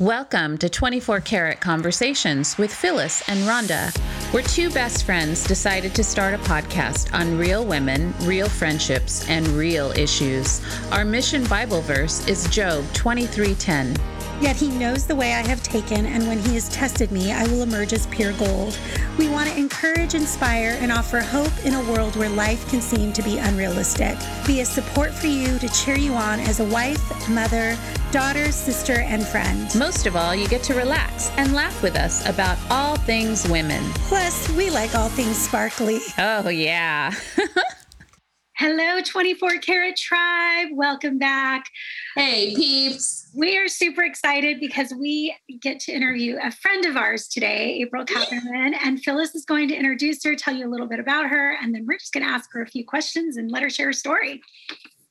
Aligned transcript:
Welcome 0.00 0.58
to 0.58 0.68
24 0.68 1.20
Karat 1.20 1.60
Conversations 1.60 2.58
with 2.58 2.74
Phyllis 2.74 3.22
and 3.28 3.38
Rhonda, 3.42 3.96
where 4.32 4.42
two 4.42 4.68
best 4.70 5.04
friends 5.04 5.44
decided 5.44 5.94
to 5.94 6.02
start 6.02 6.34
a 6.34 6.38
podcast 6.38 7.14
on 7.14 7.38
real 7.38 7.64
women, 7.64 8.12
real 8.22 8.48
friendships, 8.48 9.24
and 9.28 9.46
real 9.46 9.92
issues. 9.92 10.60
Our 10.90 11.04
mission 11.04 11.44
Bible 11.44 11.80
verse 11.80 12.26
is 12.26 12.48
Job 12.48 12.84
23:10. 12.92 13.96
Yet 14.40 14.56
he 14.56 14.68
knows 14.68 15.06
the 15.06 15.14
way 15.14 15.32
I 15.32 15.46
have 15.46 15.62
taken, 15.62 16.06
and 16.06 16.26
when 16.26 16.38
he 16.40 16.54
has 16.54 16.68
tested 16.68 17.12
me, 17.12 17.32
I 17.32 17.44
will 17.44 17.62
emerge 17.62 17.92
as 17.92 18.06
pure 18.08 18.32
gold. 18.32 18.78
We 19.16 19.28
want 19.28 19.48
to 19.48 19.56
encourage, 19.56 20.14
inspire, 20.14 20.76
and 20.80 20.90
offer 20.90 21.20
hope 21.20 21.52
in 21.64 21.74
a 21.74 21.92
world 21.92 22.16
where 22.16 22.28
life 22.28 22.68
can 22.68 22.80
seem 22.80 23.12
to 23.12 23.22
be 23.22 23.38
unrealistic. 23.38 24.16
Be 24.46 24.60
a 24.60 24.64
support 24.64 25.12
for 25.12 25.28
you 25.28 25.58
to 25.58 25.68
cheer 25.68 25.96
you 25.96 26.12
on 26.12 26.40
as 26.40 26.60
a 26.60 26.64
wife, 26.64 27.28
mother, 27.28 27.76
daughter, 28.10 28.50
sister, 28.50 29.00
and 29.00 29.26
friend. 29.26 29.72
Most 29.76 30.06
of 30.06 30.16
all, 30.16 30.34
you 30.34 30.48
get 30.48 30.62
to 30.64 30.74
relax 30.74 31.30
and 31.36 31.54
laugh 31.54 31.82
with 31.82 31.96
us 31.96 32.28
about 32.28 32.58
all 32.70 32.96
things 32.96 33.48
women. 33.48 33.82
Plus, 34.08 34.48
we 34.50 34.68
like 34.68 34.94
all 34.94 35.08
things 35.08 35.36
sparkly. 35.36 36.00
Oh, 36.18 36.48
yeah. 36.48 37.12
Hello, 38.56 39.00
24 39.00 39.58
Karat 39.58 39.96
Tribe. 39.96 40.68
Welcome 40.72 41.18
back. 41.18 41.70
Hey, 42.14 42.54
peeps. 42.54 43.23
We 43.36 43.58
are 43.58 43.66
super 43.66 44.04
excited 44.04 44.60
because 44.60 44.94
we 44.94 45.36
get 45.60 45.80
to 45.80 45.92
interview 45.92 46.38
a 46.40 46.52
friend 46.52 46.84
of 46.84 46.96
ours 46.96 47.26
today, 47.26 47.80
April 47.80 48.04
Katherman. 48.04 48.74
And 48.80 49.02
Phyllis 49.02 49.34
is 49.34 49.44
going 49.44 49.66
to 49.68 49.74
introduce 49.74 50.22
her, 50.22 50.36
tell 50.36 50.54
you 50.54 50.68
a 50.68 50.70
little 50.70 50.86
bit 50.86 51.00
about 51.00 51.26
her, 51.26 51.56
and 51.60 51.74
then 51.74 51.84
we're 51.84 51.98
just 51.98 52.12
going 52.12 52.24
to 52.24 52.30
ask 52.30 52.52
her 52.52 52.62
a 52.62 52.66
few 52.66 52.84
questions 52.84 53.36
and 53.36 53.50
let 53.50 53.64
her 53.64 53.70
share 53.70 53.86
her 53.86 53.92
story. 53.92 54.40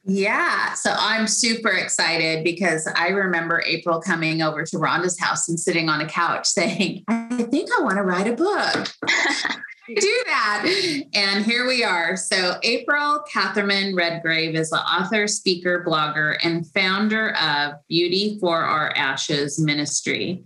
Yeah, 0.05 0.73
so 0.73 0.93
I'm 0.97 1.27
super 1.27 1.69
excited 1.69 2.45
because 2.45 2.87
I 2.95 3.09
remember 3.09 3.61
April 3.65 3.99
coming 3.99 4.41
over 4.41 4.63
to 4.63 4.77
Rhonda's 4.77 5.19
house 5.19 5.49
and 5.49 5.59
sitting 5.59 5.89
on 5.89 5.99
a 5.99 6.07
couch 6.07 6.47
saying, 6.47 7.03
I 7.09 7.43
think 7.43 7.69
I 7.77 7.81
want 7.81 7.97
to 7.97 8.03
write 8.03 8.27
a 8.27 8.33
book. 8.33 8.87
do 9.87 10.23
that. 10.25 11.03
And 11.13 11.45
here 11.45 11.67
we 11.67 11.83
are. 11.83 12.15
So, 12.15 12.55
April 12.63 13.23
Katherman 13.33 13.95
Redgrave 13.95 14.55
is 14.55 14.69
the 14.69 14.79
author, 14.79 15.27
speaker, 15.27 15.83
blogger, 15.85 16.37
and 16.43 16.65
founder 16.71 17.35
of 17.35 17.73
Beauty 17.89 18.37
for 18.39 18.61
Our 18.61 18.91
Ashes 18.95 19.59
Ministry. 19.59 20.43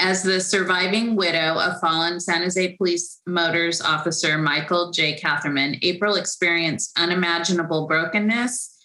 As 0.00 0.22
the 0.22 0.40
surviving 0.40 1.14
widow 1.14 1.58
of 1.58 1.80
fallen 1.80 2.18
San 2.18 2.42
Jose 2.42 2.76
Police 2.76 3.20
Motors 3.26 3.80
officer 3.80 4.36
Michael 4.36 4.90
J. 4.90 5.18
Katherman, 5.18 5.78
April 5.82 6.16
experienced 6.16 6.98
unimaginable 6.98 7.86
brokenness 7.86 8.76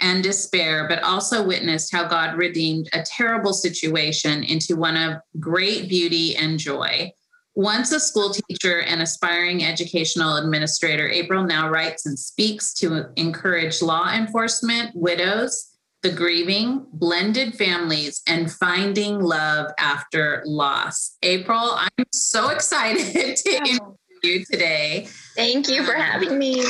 and 0.00 0.22
despair, 0.22 0.88
but 0.88 1.02
also 1.02 1.46
witnessed 1.46 1.92
how 1.92 2.08
God 2.08 2.36
redeemed 2.36 2.88
a 2.92 3.02
terrible 3.02 3.52
situation 3.52 4.42
into 4.42 4.76
one 4.76 4.96
of 4.96 5.20
great 5.38 5.88
beauty 5.88 6.36
and 6.36 6.58
joy. 6.58 7.12
Once 7.56 7.90
a 7.90 7.98
school 7.98 8.34
teacher 8.34 8.82
and 8.82 9.00
aspiring 9.00 9.64
educational 9.64 10.36
administrator, 10.36 11.08
April 11.08 11.42
now 11.42 11.70
writes 11.70 12.04
and 12.04 12.18
speaks 12.18 12.74
to 12.74 13.06
encourage 13.16 13.80
law 13.80 14.12
enforcement, 14.12 14.94
widows, 14.94 15.74
the 16.02 16.12
grieving, 16.12 16.84
blended 16.92 17.54
families, 17.54 18.20
and 18.26 18.52
finding 18.52 19.20
love 19.20 19.70
after 19.78 20.42
loss. 20.44 21.16
April, 21.22 21.78
I'm 21.78 22.04
so 22.12 22.50
excited 22.50 23.36
to 23.36 23.50
interview 23.50 23.80
you 24.22 24.44
today. 24.44 25.08
Thank 25.34 25.70
you 25.70 25.82
for 25.82 25.94
having 25.94 26.38
me. 26.38 26.62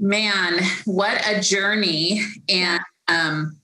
Man, 0.00 0.58
what 0.86 1.22
a 1.24 1.40
journey. 1.40 2.20
And 2.48 2.80
um, 3.06 3.56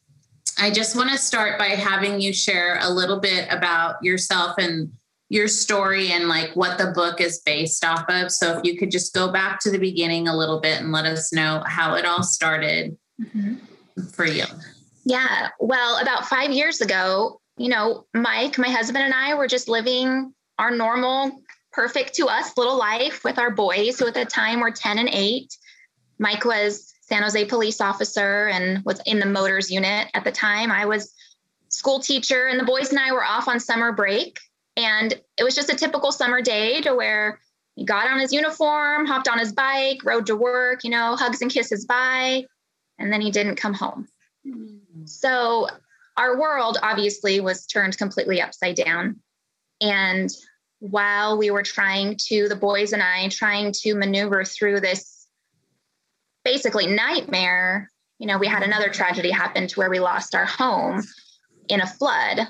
I 0.61 0.71
just 0.71 0.95
want 0.95 1.11
to 1.11 1.19
start 1.19 1.59
by 1.59 1.71
having 1.71 2.21
you 2.21 2.33
share 2.33 2.79
a 2.81 2.89
little 2.89 3.19
bit 3.19 3.49
about 3.51 3.97
yourself 4.05 4.55
and 4.59 4.93
your 5.33 5.49
story 5.49 6.13
and 6.13 6.29
like 6.29 6.55
what 6.55 6.77
the 6.77 6.89
book 6.89 7.19
is 7.19 7.39
based 7.39 7.87
off 7.87 8.05
of. 8.11 8.31
So 8.31 8.59
if 8.59 8.65
you 8.65 8.77
could 8.77 8.91
just 8.91 9.15
go 9.15 9.33
back 9.33 9.61
to 9.61 9.71
the 9.71 9.79
beginning 9.79 10.29
a 10.29 10.37
little 10.37 10.61
bit 10.61 10.79
and 10.79 10.93
let 10.93 11.07
us 11.07 11.33
know 11.33 11.63
how 11.67 11.95
it 11.95 12.05
all 12.05 12.23
started 12.23 12.99
mm-hmm. 13.19 13.55
for 14.09 14.27
you. 14.27 14.45
Yeah. 15.07 15.49
Well, 15.59 16.03
about 16.03 16.27
five 16.27 16.51
years 16.51 16.83
ago, 16.83 17.41
you 17.57 17.71
know, 17.71 18.05
Mike, 18.13 18.59
my 18.59 18.69
husband, 18.69 19.05
and 19.05 19.15
I 19.15 19.33
were 19.33 19.47
just 19.47 19.69
living 19.69 20.35
our 20.59 20.71
normal, 20.71 21.41
perfect 21.73 22.13
to 22.17 22.27
us 22.27 22.59
little 22.59 22.77
life 22.77 23.25
with 23.25 23.39
our 23.39 23.51
boys, 23.51 23.99
who 23.99 24.09
at 24.09 24.13
the 24.13 24.27
time 24.27 24.61
were 24.61 24.71
10 24.71 24.99
and 24.99 25.09
8. 25.11 25.51
Mike 26.19 26.45
was 26.45 26.93
San 27.01 27.23
Jose 27.23 27.43
police 27.47 27.81
officer 27.81 28.49
and 28.49 28.85
was 28.85 29.01
in 29.07 29.19
the 29.19 29.25
motors 29.25 29.71
unit 29.71 30.09
at 30.13 30.25
the 30.25 30.33
time. 30.33 30.71
I 30.71 30.85
was 30.85 31.15
school 31.71 32.01
teacher, 32.01 32.49
and 32.49 32.61
the 32.61 32.65
boys 32.65 32.91
and 32.91 32.99
I 32.99 33.13
were 33.13 33.25
off 33.25 33.49
on 33.49 33.61
summer 33.61 33.93
break. 33.93 34.39
And 34.77 35.13
it 35.39 35.45
was 35.45 35.55
just 35.55 35.73
a 35.73 35.77
typical 35.77 36.13
summer 36.13 36.41
day 36.41 36.81
to 36.81 36.95
where 36.95 37.41
he 37.75 37.85
got 37.85 38.07
on 38.07 38.21
his 38.21 38.33
uniform, 38.33 39.07
hopped 39.07 39.29
on 39.29 39.39
his 39.39 39.53
bike, 39.53 40.05
rode 40.05 40.27
to 40.27 40.37
work, 40.37 40.85
you 40.85 40.91
know, 40.91 41.17
hugs 41.17 41.43
and 41.43 41.51
kisses 41.51 41.87
bye, 41.87 42.45
and 42.99 43.13
then 43.13 43.21
he 43.21 43.31
didn't 43.31 43.57
come 43.57 43.75
home. 43.75 44.09
So 45.05 45.69
our 46.17 46.39
world 46.39 46.79
obviously 46.83 47.41
was 47.41 47.67
turned 47.67 47.97
completely 47.97 48.41
upside 48.41 48.77
down. 48.77 49.21
And 49.81 50.31
while 50.81 51.39
we 51.39 51.51
were 51.51 51.63
trying 51.63 52.17
to, 52.29 52.49
the 52.49 52.57
boys 52.57 52.93
and 52.93 53.03
I, 53.03 53.29
trying 53.29 53.73
to 53.83 53.95
maneuver 53.95 54.45
through 54.45 54.81
this 54.81 55.27
basically 56.45 56.87
nightmare, 56.87 57.91
you 58.19 58.27
know, 58.27 58.39
we 58.39 58.47
had 58.47 58.63
another 58.63 58.89
tragedy 58.89 59.31
happen 59.31 59.67
to 59.67 59.79
where 59.79 59.91
we 59.91 60.01
lost 60.01 60.35
our 60.35 60.45
home 60.45 61.03
in 61.69 61.81
a 61.81 61.87
flood. 61.87 62.49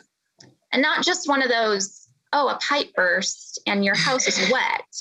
And 0.73 0.83
not 0.83 1.05
just 1.05 1.29
one 1.29 1.43
of 1.43 1.51
those 1.51 2.02
oh, 2.33 2.49
a 2.49 2.59
pipe 2.59 2.93
burst 2.95 3.61
and 3.67 3.85
your 3.85 3.95
house 3.95 4.27
is 4.27 4.51
wet. 4.53 4.97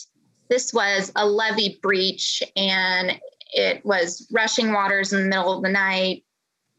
This 0.49 0.73
was 0.73 1.11
a 1.15 1.25
levee 1.25 1.79
breach 1.81 2.43
and 2.55 3.19
it 3.53 3.85
was 3.85 4.27
rushing 4.31 4.73
waters 4.73 5.13
in 5.13 5.23
the 5.23 5.29
middle 5.29 5.57
of 5.57 5.63
the 5.63 5.69
night. 5.69 6.23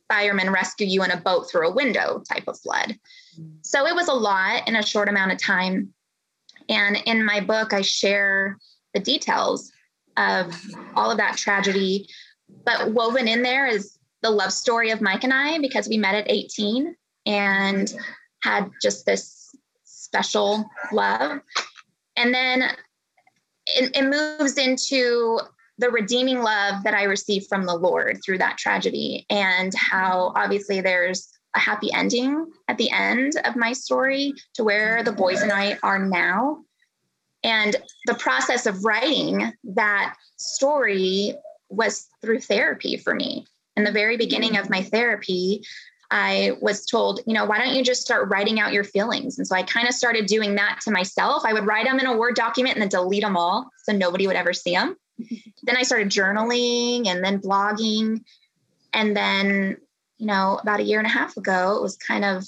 Firemen 0.08 0.52
rescue 0.52 0.86
you 0.86 1.02
in 1.04 1.10
a 1.10 1.20
boat 1.20 1.50
through 1.50 1.68
a 1.68 1.74
window 1.74 2.22
type 2.30 2.44
of 2.48 2.58
flood. 2.58 2.98
So 3.62 3.86
it 3.86 3.94
was 3.94 4.08
a 4.08 4.14
lot 4.14 4.68
in 4.68 4.76
a 4.76 4.84
short 4.84 5.08
amount 5.08 5.32
of 5.32 5.38
time. 5.38 5.94
And 6.68 6.98
in 7.06 7.24
my 7.24 7.40
book, 7.40 7.72
I 7.72 7.80
share 7.80 8.58
the 8.92 9.00
details 9.00 9.72
of 10.16 10.54
all 10.94 11.10
of 11.10 11.16
that 11.16 11.38
tragedy. 11.38 12.08
But 12.64 12.92
woven 12.92 13.26
in 13.26 13.42
there 13.42 13.66
is 13.66 13.98
the 14.20 14.30
love 14.30 14.52
story 14.52 14.90
of 14.90 15.00
Mike 15.00 15.24
and 15.24 15.32
I 15.32 15.58
because 15.58 15.88
we 15.88 15.96
met 15.96 16.14
at 16.14 16.30
18 16.30 16.94
and 17.26 17.92
had 18.42 18.70
just 18.82 19.06
this 19.06 19.41
special 20.12 20.68
love. 20.92 21.40
And 22.16 22.34
then 22.34 22.62
it, 23.66 23.96
it 23.96 24.04
moves 24.04 24.58
into 24.58 25.38
the 25.78 25.88
redeeming 25.90 26.42
love 26.42 26.82
that 26.84 26.92
I 26.92 27.04
received 27.04 27.46
from 27.48 27.64
the 27.64 27.74
Lord 27.74 28.20
through 28.22 28.38
that 28.38 28.58
tragedy, 28.58 29.24
and 29.30 29.72
how 29.74 30.32
obviously 30.36 30.82
there's 30.82 31.30
a 31.56 31.58
happy 31.58 31.90
ending 31.94 32.46
at 32.68 32.76
the 32.76 32.90
end 32.90 33.32
of 33.44 33.56
my 33.56 33.72
story 33.72 34.34
to 34.54 34.64
where 34.64 35.02
the 35.02 35.12
boys 35.12 35.40
and 35.40 35.50
I 35.50 35.78
are 35.82 35.98
now. 35.98 36.58
And 37.42 37.74
the 38.06 38.14
process 38.14 38.66
of 38.66 38.84
writing 38.84 39.52
that 39.64 40.14
story 40.36 41.34
was 41.70 42.06
through 42.20 42.40
therapy 42.40 42.98
for 42.98 43.14
me. 43.14 43.46
In 43.76 43.84
the 43.84 43.92
very 43.92 44.18
beginning 44.18 44.58
of 44.58 44.68
my 44.68 44.82
therapy, 44.82 45.64
I 46.12 46.52
was 46.60 46.84
told, 46.84 47.20
you 47.26 47.32
know, 47.32 47.46
why 47.46 47.56
don't 47.56 47.74
you 47.74 47.82
just 47.82 48.02
start 48.02 48.28
writing 48.28 48.60
out 48.60 48.74
your 48.74 48.84
feelings? 48.84 49.38
And 49.38 49.46
so 49.46 49.56
I 49.56 49.62
kind 49.62 49.88
of 49.88 49.94
started 49.94 50.26
doing 50.26 50.54
that 50.56 50.80
to 50.82 50.90
myself. 50.90 51.42
I 51.46 51.54
would 51.54 51.64
write 51.64 51.86
them 51.86 51.98
in 51.98 52.04
a 52.04 52.14
Word 52.14 52.34
document 52.34 52.76
and 52.76 52.82
then 52.82 52.90
delete 52.90 53.22
them 53.22 53.34
all 53.34 53.70
so 53.84 53.92
nobody 53.92 54.26
would 54.26 54.36
ever 54.36 54.52
see 54.52 54.72
them. 54.72 54.94
then 55.62 55.76
I 55.76 55.82
started 55.82 56.10
journaling 56.10 57.06
and 57.06 57.24
then 57.24 57.40
blogging. 57.40 58.22
And 58.92 59.16
then, 59.16 59.78
you 60.18 60.26
know, 60.26 60.58
about 60.62 60.80
a 60.80 60.84
year 60.84 60.98
and 60.98 61.06
a 61.06 61.10
half 61.10 61.38
ago, 61.38 61.76
it 61.76 61.82
was 61.82 61.96
kind 61.96 62.26
of 62.26 62.46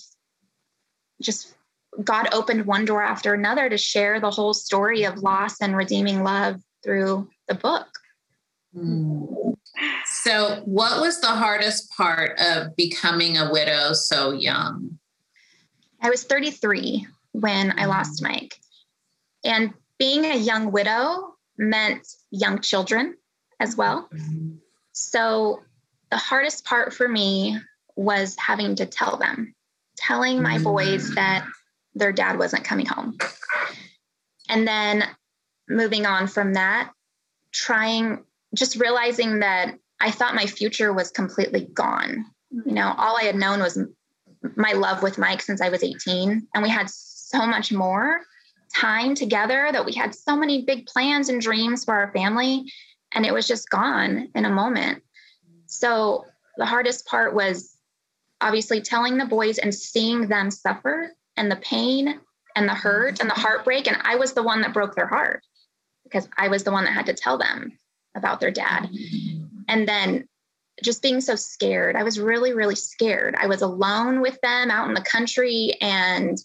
just 1.22 1.54
God 2.02 2.28
opened 2.34 2.66
one 2.66 2.84
door 2.84 3.02
after 3.02 3.32
another 3.32 3.70
to 3.70 3.78
share 3.78 4.20
the 4.20 4.30
whole 4.30 4.52
story 4.52 5.04
of 5.04 5.22
loss 5.22 5.62
and 5.62 5.74
redeeming 5.74 6.22
love 6.22 6.60
through 6.82 7.30
the 7.48 7.54
book. 7.54 7.88
Mm. 8.76 9.43
So, 10.24 10.62
what 10.64 11.02
was 11.02 11.20
the 11.20 11.26
hardest 11.26 11.90
part 11.90 12.40
of 12.40 12.74
becoming 12.76 13.36
a 13.36 13.52
widow 13.52 13.92
so 13.92 14.30
young? 14.30 14.98
I 16.00 16.08
was 16.08 16.24
33 16.24 17.06
when 17.32 17.78
I 17.78 17.84
lost 17.84 18.22
mm. 18.22 18.30
Mike. 18.30 18.58
And 19.44 19.74
being 19.98 20.24
a 20.24 20.34
young 20.34 20.72
widow 20.72 21.34
meant 21.58 22.06
young 22.30 22.60
children 22.60 23.18
as 23.60 23.76
well. 23.76 24.08
Mm-hmm. 24.14 24.54
So, 24.92 25.60
the 26.10 26.16
hardest 26.16 26.64
part 26.64 26.94
for 26.94 27.06
me 27.06 27.58
was 27.94 28.34
having 28.38 28.76
to 28.76 28.86
tell 28.86 29.18
them, 29.18 29.54
telling 29.98 30.40
my 30.40 30.56
boys 30.58 31.10
mm. 31.10 31.16
that 31.16 31.46
their 31.94 32.12
dad 32.12 32.38
wasn't 32.38 32.64
coming 32.64 32.86
home. 32.86 33.18
And 34.48 34.66
then 34.66 35.04
moving 35.68 36.06
on 36.06 36.28
from 36.28 36.54
that, 36.54 36.92
trying, 37.52 38.24
just 38.54 38.76
realizing 38.76 39.40
that 39.40 39.74
I 40.00 40.10
thought 40.10 40.34
my 40.34 40.46
future 40.46 40.92
was 40.92 41.10
completely 41.10 41.66
gone. 41.72 42.26
You 42.50 42.72
know, 42.72 42.94
all 42.96 43.16
I 43.16 43.24
had 43.24 43.36
known 43.36 43.60
was 43.60 43.78
my 44.56 44.72
love 44.72 45.02
with 45.02 45.18
Mike 45.18 45.42
since 45.42 45.60
I 45.60 45.68
was 45.68 45.82
18. 45.82 46.46
And 46.54 46.62
we 46.62 46.68
had 46.68 46.90
so 46.90 47.46
much 47.46 47.72
more 47.72 48.20
time 48.74 49.14
together 49.14 49.68
that 49.72 49.84
we 49.84 49.92
had 49.92 50.14
so 50.14 50.36
many 50.36 50.62
big 50.62 50.86
plans 50.86 51.28
and 51.28 51.40
dreams 51.40 51.84
for 51.84 51.94
our 51.94 52.12
family. 52.12 52.64
And 53.12 53.24
it 53.24 53.32
was 53.32 53.46
just 53.46 53.70
gone 53.70 54.28
in 54.34 54.44
a 54.44 54.50
moment. 54.50 55.02
So 55.66 56.24
the 56.56 56.66
hardest 56.66 57.06
part 57.06 57.34
was 57.34 57.76
obviously 58.40 58.80
telling 58.80 59.16
the 59.16 59.24
boys 59.24 59.58
and 59.58 59.74
seeing 59.74 60.28
them 60.28 60.50
suffer 60.50 61.12
and 61.36 61.50
the 61.50 61.56
pain 61.56 62.20
and 62.56 62.68
the 62.68 62.74
hurt 62.74 63.20
and 63.20 63.30
the 63.30 63.34
heartbreak. 63.34 63.86
And 63.86 63.96
I 64.02 64.16
was 64.16 64.32
the 64.32 64.42
one 64.42 64.60
that 64.62 64.74
broke 64.74 64.94
their 64.94 65.06
heart 65.06 65.42
because 66.04 66.28
I 66.36 66.48
was 66.48 66.64
the 66.64 66.72
one 66.72 66.84
that 66.84 66.92
had 66.92 67.06
to 67.06 67.14
tell 67.14 67.38
them 67.38 67.78
about 68.14 68.40
their 68.40 68.50
dad. 68.50 68.88
And 69.68 69.88
then 69.88 70.28
just 70.82 71.02
being 71.02 71.20
so 71.20 71.36
scared. 71.36 71.96
I 71.96 72.02
was 72.02 72.18
really, 72.18 72.52
really 72.52 72.74
scared. 72.74 73.36
I 73.38 73.46
was 73.46 73.62
alone 73.62 74.20
with 74.20 74.40
them 74.40 74.70
out 74.70 74.88
in 74.88 74.94
the 74.94 75.02
country. 75.02 75.74
And 75.80 76.36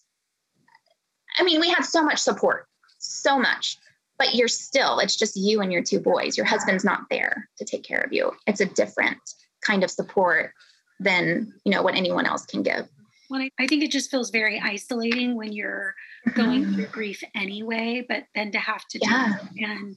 I 1.38 1.44
mean, 1.44 1.60
we 1.60 1.70
had 1.70 1.84
so 1.84 2.04
much 2.04 2.20
support, 2.20 2.68
so 3.00 3.40
much, 3.40 3.78
but 4.18 4.36
you're 4.36 4.48
still, 4.48 5.00
it's 5.00 5.16
just 5.16 5.36
you 5.36 5.62
and 5.62 5.72
your 5.72 5.84
two 5.84 6.00
boys. 6.00 6.38
Your 6.38 6.46
husband's 6.46 6.86
not 6.86 7.02
there 7.10 7.50
to 7.58 7.66
take 7.66 7.84
care 7.84 8.02
of 8.02 8.14
you. 8.14 8.32
It's 8.46 8.62
a 8.62 8.66
different 8.66 9.20
kind 9.66 9.84
of 9.84 9.90
support 9.90 10.54
than, 11.00 11.54
you 11.66 11.72
know, 11.72 11.82
what 11.82 11.96
anyone 11.96 12.26
else 12.26 12.46
can 12.46 12.62
give. 12.62 12.88
Well, 13.30 13.48
I 13.60 13.68
think 13.68 13.84
it 13.84 13.92
just 13.92 14.10
feels 14.10 14.32
very 14.32 14.60
isolating 14.60 15.36
when 15.36 15.54
you're 15.54 15.94
going 16.34 16.64
mm-hmm. 16.64 16.74
through 16.76 16.86
grief 16.88 17.24
anyway, 17.36 18.06
but 18.08 18.24
then 18.34 18.52
to 18.52 18.60
have 18.60 18.86
to 18.90 19.00
yeah. 19.02 19.38
do 19.54 19.66
and 19.66 19.96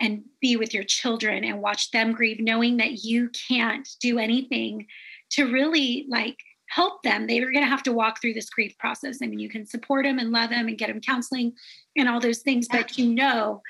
and 0.00 0.22
be 0.40 0.56
with 0.56 0.74
your 0.74 0.84
children 0.84 1.44
and 1.44 1.62
watch 1.62 1.90
them 1.90 2.12
grieve 2.12 2.40
knowing 2.40 2.76
that 2.76 3.04
you 3.04 3.30
can't 3.48 3.88
do 4.00 4.18
anything 4.18 4.86
to 5.30 5.50
really 5.50 6.06
like 6.08 6.36
help 6.68 7.02
them. 7.02 7.26
They 7.26 7.38
are 7.38 7.52
going 7.52 7.64
to 7.64 7.70
have 7.70 7.82
to 7.84 7.92
walk 7.92 8.20
through 8.20 8.34
this 8.34 8.50
grief 8.50 8.76
process. 8.78 9.18
I 9.22 9.26
mean 9.26 9.38
you 9.38 9.48
can 9.48 9.66
support 9.66 10.04
them 10.04 10.18
and 10.18 10.32
love 10.32 10.50
them 10.50 10.68
and 10.68 10.78
get 10.78 10.88
them 10.88 11.00
counseling 11.00 11.52
and 11.96 12.08
all 12.08 12.20
those 12.20 12.40
things 12.40 12.68
but 12.70 12.98
you 12.98 13.06
know 13.06 13.62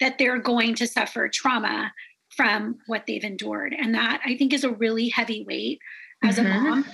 that 0.00 0.18
they're 0.18 0.38
going 0.38 0.74
to 0.76 0.86
suffer 0.86 1.28
trauma 1.28 1.92
from 2.36 2.78
what 2.86 3.04
they've 3.06 3.24
endured. 3.24 3.74
And 3.78 3.94
that 3.94 4.20
i 4.24 4.36
think 4.36 4.52
is 4.52 4.64
a 4.64 4.70
really 4.70 5.08
heavy 5.08 5.44
weight 5.44 5.80
as 6.22 6.38
mm-hmm. 6.38 6.46
a 6.46 6.70
mom 6.70 6.84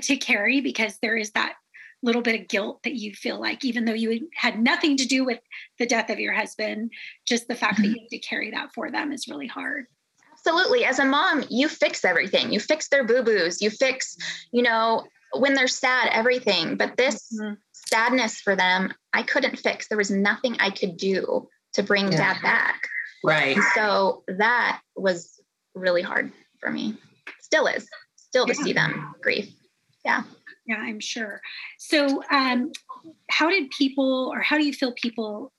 to 0.00 0.16
carry 0.16 0.60
because 0.60 0.98
there 1.02 1.16
is 1.16 1.32
that 1.32 1.54
little 2.02 2.22
bit 2.22 2.40
of 2.40 2.48
guilt 2.48 2.82
that 2.82 2.94
you 2.94 3.12
feel 3.12 3.40
like, 3.40 3.64
even 3.64 3.84
though 3.84 3.92
you 3.92 4.28
had 4.34 4.60
nothing 4.60 4.96
to 4.96 5.06
do 5.06 5.24
with 5.24 5.38
the 5.78 5.86
death 5.86 6.10
of 6.10 6.18
your 6.18 6.32
husband, 6.32 6.92
just 7.26 7.48
the 7.48 7.54
fact 7.54 7.76
that 7.76 7.84
mm-hmm. 7.84 7.94
you 7.94 8.00
have 8.00 8.10
to 8.10 8.18
carry 8.18 8.50
that 8.50 8.72
for 8.74 8.90
them 8.90 9.12
is 9.12 9.28
really 9.28 9.46
hard. 9.46 9.86
Absolutely. 10.32 10.84
As 10.84 10.98
a 10.98 11.04
mom, 11.04 11.44
you 11.48 11.68
fix 11.68 12.04
everything. 12.04 12.52
You 12.52 12.58
fix 12.58 12.88
their 12.88 13.04
boo 13.04 13.22
boos. 13.22 13.62
You 13.62 13.70
fix, 13.70 14.16
you 14.50 14.62
know, 14.62 15.04
when 15.38 15.54
they're 15.54 15.68
sad, 15.68 16.08
everything. 16.10 16.76
But 16.76 16.96
this 16.96 17.32
mm-hmm. 17.32 17.54
sadness 17.72 18.40
for 18.40 18.56
them, 18.56 18.92
I 19.12 19.22
couldn't 19.22 19.58
fix. 19.58 19.86
There 19.86 19.98
was 19.98 20.10
nothing 20.10 20.56
I 20.58 20.70
could 20.70 20.96
do 20.96 21.48
to 21.74 21.82
bring 21.82 22.10
yeah. 22.10 22.18
dad 22.34 22.42
back. 22.42 22.88
Right. 23.24 23.56
So 23.76 24.24
that 24.26 24.80
was 24.96 25.40
really 25.76 26.02
hard 26.02 26.32
for 26.58 26.70
me. 26.70 26.96
Still 27.40 27.68
is. 27.68 27.88
Still 28.16 28.46
to 28.46 28.54
yeah. 28.54 28.64
see 28.64 28.72
them 28.72 29.14
grief. 29.22 29.48
Yeah 30.04 30.24
yeah 30.72 30.80
i'm 30.80 31.00
sure 31.00 31.40
so 31.78 32.22
um, 32.30 32.72
how 33.30 33.50
did 33.50 33.70
people 33.70 34.30
or 34.32 34.40
how 34.40 34.56
do 34.56 34.64
you 34.64 34.72
feel 34.72 34.92
people 34.92 35.52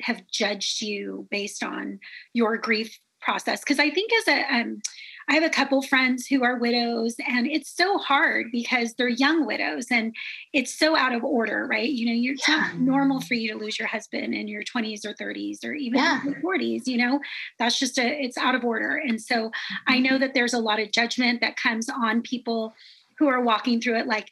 have 0.00 0.22
judged 0.30 0.82
you 0.82 1.26
based 1.30 1.62
on 1.62 1.98
your 2.34 2.56
grief 2.56 2.98
process 3.20 3.60
because 3.60 3.78
i 3.78 3.90
think 3.90 4.10
as 4.12 4.28
a 4.28 4.54
um, 4.54 4.80
I 5.28 5.34
have 5.34 5.42
a 5.42 5.50
couple 5.50 5.82
friends 5.82 6.26
who 6.26 6.44
are 6.44 6.58
widows, 6.58 7.16
and 7.26 7.48
it's 7.48 7.74
so 7.74 7.98
hard 7.98 8.46
because 8.52 8.94
they're 8.94 9.08
young 9.08 9.44
widows 9.44 9.86
and 9.90 10.14
it's 10.52 10.78
so 10.78 10.96
out 10.96 11.14
of 11.14 11.24
order, 11.24 11.66
right? 11.68 11.88
You 11.88 12.06
know, 12.06 12.12
you're, 12.12 12.34
it's 12.34 12.48
yeah. 12.48 12.56
not 12.58 12.78
normal 12.78 13.20
for 13.20 13.34
you 13.34 13.52
to 13.52 13.58
lose 13.58 13.76
your 13.76 13.88
husband 13.88 14.34
in 14.34 14.46
your 14.46 14.62
20s 14.62 15.04
or 15.04 15.14
30s 15.14 15.64
or 15.64 15.74
even 15.74 15.98
yeah. 15.98 16.20
40s, 16.44 16.86
you 16.86 16.98
know, 16.98 17.18
that's 17.58 17.78
just 17.78 17.98
a, 17.98 18.06
it's 18.06 18.38
out 18.38 18.54
of 18.54 18.64
order. 18.64 19.02
And 19.04 19.20
so 19.20 19.50
I 19.88 19.98
know 19.98 20.16
that 20.16 20.32
there's 20.32 20.54
a 20.54 20.60
lot 20.60 20.78
of 20.78 20.92
judgment 20.92 21.40
that 21.40 21.56
comes 21.56 21.88
on 21.88 22.22
people 22.22 22.74
who 23.18 23.28
are 23.28 23.40
walking 23.40 23.80
through 23.80 23.98
it 23.98 24.06
like 24.06 24.28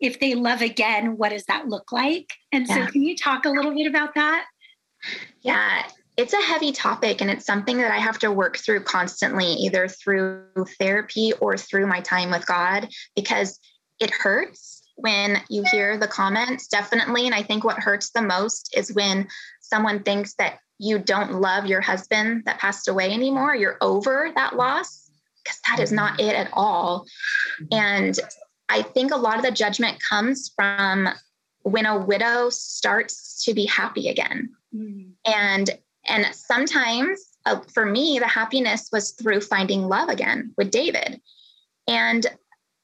if 0.00 0.18
they 0.18 0.34
love 0.34 0.60
again 0.60 1.16
what 1.16 1.30
does 1.30 1.44
that 1.44 1.68
look 1.68 1.92
like 1.92 2.32
and 2.52 2.66
yeah. 2.66 2.86
so 2.86 2.92
can 2.92 3.02
you 3.02 3.16
talk 3.16 3.44
a 3.44 3.50
little 3.50 3.74
bit 3.74 3.86
about 3.86 4.14
that 4.14 4.44
yeah 5.40 5.86
it's 6.16 6.34
a 6.34 6.42
heavy 6.42 6.72
topic 6.72 7.20
and 7.20 7.30
it's 7.30 7.46
something 7.46 7.78
that 7.78 7.92
i 7.92 7.98
have 7.98 8.18
to 8.18 8.30
work 8.30 8.56
through 8.56 8.82
constantly 8.82 9.46
either 9.46 9.88
through 9.88 10.44
therapy 10.78 11.32
or 11.40 11.56
through 11.56 11.86
my 11.86 12.00
time 12.00 12.30
with 12.30 12.46
god 12.46 12.88
because 13.16 13.58
it 14.00 14.10
hurts 14.10 14.82
when 14.96 15.38
you 15.48 15.64
hear 15.70 15.96
the 15.96 16.08
comments 16.08 16.68
definitely 16.68 17.26
and 17.26 17.34
i 17.34 17.42
think 17.42 17.64
what 17.64 17.78
hurts 17.78 18.10
the 18.10 18.22
most 18.22 18.72
is 18.76 18.92
when 18.92 19.26
someone 19.60 20.02
thinks 20.02 20.34
that 20.34 20.58
you 20.78 20.98
don't 20.98 21.40
love 21.40 21.66
your 21.66 21.80
husband 21.80 22.42
that 22.44 22.58
passed 22.58 22.88
away 22.88 23.12
anymore 23.12 23.54
you're 23.54 23.78
over 23.80 24.30
that 24.34 24.56
loss 24.56 25.01
because 25.42 25.60
that 25.66 25.80
is 25.80 25.92
not 25.92 26.20
it 26.20 26.34
at 26.34 26.50
all. 26.52 27.06
And 27.70 28.18
I 28.68 28.82
think 28.82 29.12
a 29.12 29.16
lot 29.16 29.36
of 29.36 29.44
the 29.44 29.50
judgment 29.50 29.98
comes 30.00 30.50
from 30.54 31.08
when 31.62 31.86
a 31.86 31.98
widow 31.98 32.50
starts 32.50 33.44
to 33.44 33.54
be 33.54 33.66
happy 33.66 34.08
again. 34.08 34.50
Mm. 34.74 35.12
And 35.26 35.70
and 36.06 36.26
sometimes 36.34 37.20
uh, 37.46 37.60
for 37.72 37.86
me 37.86 38.18
the 38.18 38.26
happiness 38.26 38.88
was 38.92 39.12
through 39.12 39.40
finding 39.40 39.88
love 39.88 40.08
again 40.08 40.52
with 40.56 40.70
David. 40.70 41.20
And 41.86 42.26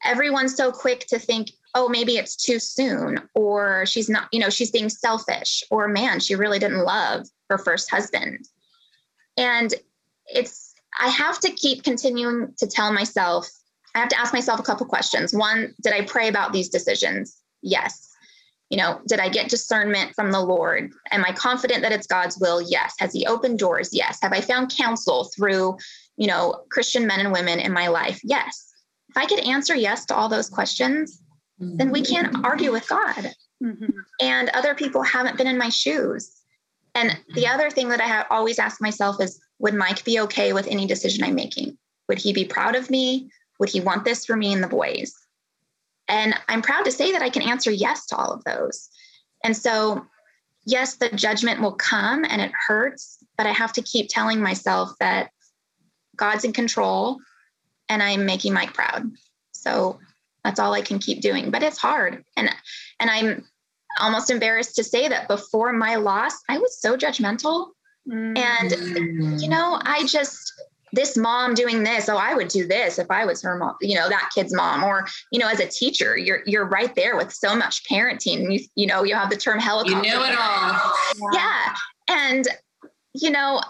everyone's 0.05 0.55
so 0.55 0.71
quick 0.71 1.07
to 1.09 1.19
think 1.19 1.51
oh 1.75 1.89
maybe 1.89 2.17
it's 2.17 2.37
too 2.37 2.59
soon 2.59 3.21
or 3.35 3.85
she's 3.85 4.09
not 4.09 4.29
you 4.33 4.39
know 4.39 4.49
she's 4.49 4.71
being 4.71 4.89
selfish 4.89 5.65
or 5.71 5.89
man 5.89 6.21
she 6.21 6.37
really 6.37 6.59
didn't 6.59 6.85
love 6.85 7.27
her 7.51 7.59
first 7.59 7.91
husband. 7.91 8.47
And 9.37 9.73
it's 10.27 10.68
I 10.99 11.09
have 11.09 11.39
to 11.41 11.51
keep 11.51 11.85
continuing 11.85 12.55
to 12.59 12.67
tell 12.67 12.93
myself, 12.93 13.49
I 13.95 14.01
have 14.01 14.09
to 14.11 14.19
ask 14.19 14.33
myself 14.33 14.61
a 14.61 14.63
couple 14.63 14.87
questions. 14.87 15.35
One, 15.35 15.75
did 15.83 15.93
I 15.93 16.05
pray 16.05 16.29
about 16.29 16.53
these 16.53 16.69
decisions? 16.69 17.37
Yes. 17.63 18.05
You 18.71 18.77
know, 18.77 19.01
did 19.07 19.19
I 19.19 19.29
get 19.29 19.49
discernment 19.49 20.15
from 20.15 20.31
the 20.31 20.41
Lord? 20.41 20.93
Am 21.11 21.25
I 21.25 21.33
confident 21.33 21.83
that 21.83 21.93
it's 21.93 22.07
God's 22.07 22.39
will? 22.39 22.61
Yes. 22.61 22.95
Has 22.99 23.13
He 23.13 23.27
opened 23.27 23.59
doors? 23.59 23.91
Yes. 23.93 24.19
Have 24.23 24.33
I 24.33 24.41
found 24.41 24.75
counsel 24.77 25.31
through, 25.35 25.79
you 26.17 26.27
know, 26.27 26.65
Christian 26.71 27.07
men 27.07 27.21
and 27.21 27.33
women 27.33 27.61
in 27.61 27.73
my 27.73 27.89
life? 27.89 28.21
Yes. 28.23 28.73
If 29.09 29.17
I 29.17 29.25
could 29.27 29.41
answer 29.41 29.75
yes 29.75 30.05
to 30.07 30.15
all 30.15 30.29
those 30.29 30.51
questions, 30.51 31.23
mm-hmm. 31.61 31.79
then 31.79 31.91
we 31.91 32.03
can't 32.03 32.45
argue 32.45 32.71
with 32.71 32.87
God. 32.89 33.33
Mm-hmm. 33.65 33.91
And 34.21 34.51
other 34.51 34.75
people 34.75 35.03
haven't 35.03 35.39
been 35.39 35.47
in 35.47 35.59
my 35.59 35.71
shoes. 35.71 36.37
And 36.95 37.19
the 37.35 37.47
other 37.47 37.71
thing 37.71 37.89
that 37.89 38.01
I 38.01 38.07
have 38.07 38.27
always 38.31 38.59
asked 38.59 38.83
myself 38.83 39.21
is 39.21 39.41
would 39.59 39.75
Mike 39.75 40.05
be 40.05 40.21
okay 40.21 40.53
with 40.53 40.67
any 40.67 40.87
decision 40.87 41.25
I'm 41.25 41.35
making? 41.35 41.77
Would 42.09 42.19
he 42.19 42.33
be 42.33 42.45
proud 42.45 42.77
of 42.77 42.91
me? 42.91 43.31
Would 43.59 43.69
he 43.69 43.81
want 43.81 44.05
this 44.05 44.25
for 44.25 44.37
me 44.37 44.53
and 44.53 44.63
the 44.63 44.69
boys? 44.69 45.13
And 46.09 46.35
I'm 46.49 46.63
proud 46.63 46.85
to 46.85 46.93
say 46.93 47.13
that 47.13 47.23
I 47.23 47.31
can 47.31 47.43
answer 47.43 47.71
yes 47.71 48.07
to 48.07 48.17
all 48.17 48.33
of 48.33 48.45
those. 48.45 48.89
And 49.45 49.57
so, 49.57 50.07
yes, 50.65 50.97
the 50.97 51.11
judgment 51.11 51.61
will 51.61 51.75
come 51.75 52.25
and 52.25 52.41
it 52.41 52.53
hurts, 52.67 53.19
but 53.37 53.47
I 53.47 53.53
have 53.53 53.73
to 53.75 53.83
keep 53.83 54.09
telling 54.09 54.41
myself 54.41 54.91
that 55.01 55.31
God's 56.17 56.45
in 56.45 56.53
control 56.53 57.19
and 57.89 58.03
I'm 58.03 58.27
making 58.27 58.53
Mike 58.53 58.75
proud. 58.75 59.11
So 59.53 59.99
that's 60.45 60.61
all 60.61 60.73
I 60.73 60.83
can 60.83 60.99
keep 60.99 61.21
doing. 61.21 61.51
But 61.51 61.63
it's 61.63 61.79
hard. 61.79 62.25
And 62.37 62.51
and 63.01 63.11
I'm 63.11 63.45
almost 64.01 64.31
embarrassed 64.31 64.77
to 64.77 64.85
say 64.85 65.09
that 65.09 65.29
before 65.29 65.73
my 65.73 65.97
loss, 65.97 66.35
I 66.49 66.59
was 66.59 66.81
so 66.81 66.97
judgmental. 66.97 67.69
And, 68.11 68.71
you 68.71 69.49
mm. 69.49 69.49
know, 69.49 69.81
I 69.85 70.07
just, 70.07 70.53
this 70.93 71.17
mom 71.17 71.55
doing 71.55 71.83
this, 71.83 72.09
oh, 72.09 72.17
I 72.17 72.35
would 72.35 72.49
do 72.49 72.67
this 72.67 72.99
if 72.99 73.11
I 73.11 73.27
was 73.27 73.43
her 73.43 73.57
mom, 73.57 73.77
you 73.81 73.97
know, 73.97 74.09
that 74.09 74.31
kid's 74.35 74.55
mom. 74.55 74.83
Or, 74.83 75.07
you 75.31 75.39
know, 75.39 75.49
as 75.49 75.61
a 75.61 75.67
teacher, 75.67 76.17
you're 76.17 76.43
you're 76.47 76.67
right 76.67 76.95
there 76.95 77.17
with 77.17 77.33
so 77.33 77.55
much 77.55 77.85
parenting. 77.85 78.53
You, 78.53 78.61
you 78.75 78.87
know, 78.87 79.05
you 79.05 79.15
have 79.15 79.31
the 79.31 79.37
term 79.37 79.59
helicopter. 79.59 80.07
You 80.07 80.15
know 80.15 80.25
it 80.25 80.39
all. 80.39 80.95
Yeah. 81.33 81.75
And, 82.09 82.49
you 83.15 83.31
know, 83.31 83.61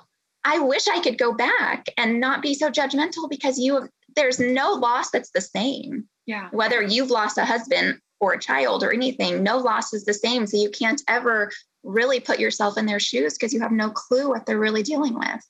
I 0.45 0.61
wish 0.61 0.87
I 0.87 1.01
could 1.01 1.19
go 1.19 1.33
back 1.35 1.87
and 1.97 2.21
not 2.21 2.41
be 2.41 2.55
so 2.55 2.71
judgmental 2.71 3.29
because 3.29 3.59
you 3.59 3.89
there's 4.15 4.39
no 4.39 4.73
loss 4.73 5.11
that's 5.11 5.31
the 5.31 5.41
same. 5.41 6.09
Yeah. 6.27 6.49
Whether 6.53 6.83
you've 6.83 7.11
lost 7.11 7.39
a 7.39 7.45
husband 7.45 7.99
or 8.21 8.33
a 8.33 8.41
child 8.41 8.83
or 8.83 8.93
anything, 8.93 9.43
no 9.43 9.59
loss 9.59 9.93
is 9.93 10.05
the 10.05 10.15
same. 10.15 10.47
So 10.47 10.57
you 10.57 10.71
can't 10.71 11.03
ever 11.09 11.51
really 11.83 12.21
put 12.21 12.39
yourself 12.39 12.77
in 12.77 12.87
their 12.87 13.01
shoes 13.01 13.35
because 13.35 13.55
you 13.55 13.61
have 13.61 13.73
no 13.73 13.91
clue 13.91 14.29
what 14.29 14.47
they're 14.47 14.59
really 14.59 14.83
dealing 14.83 15.15
with. 15.15 15.47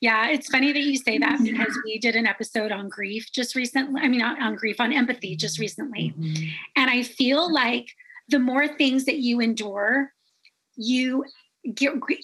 Yeah, 0.00 0.28
it's 0.28 0.48
funny 0.48 0.72
that 0.72 0.82
you 0.82 0.98
say 0.98 1.16
that 1.18 1.42
because 1.42 1.78
we 1.84 1.98
did 1.98 2.14
an 2.14 2.26
episode 2.26 2.72
on 2.72 2.88
grief 2.88 3.30
just 3.32 3.54
recently. 3.54 4.02
I 4.02 4.08
mean, 4.08 4.20
not 4.20 4.40
on 4.40 4.54
grief, 4.54 4.80
on 4.80 4.92
empathy 4.92 5.34
just 5.34 5.58
recently. 5.58 6.12
Mm-hmm. 6.18 6.44
And 6.76 6.90
I 6.90 7.02
feel 7.02 7.50
like 7.50 7.88
the 8.28 8.38
more 8.38 8.68
things 8.68 9.06
that 9.06 9.18
you 9.18 9.40
endure, 9.40 10.12
you 10.76 11.24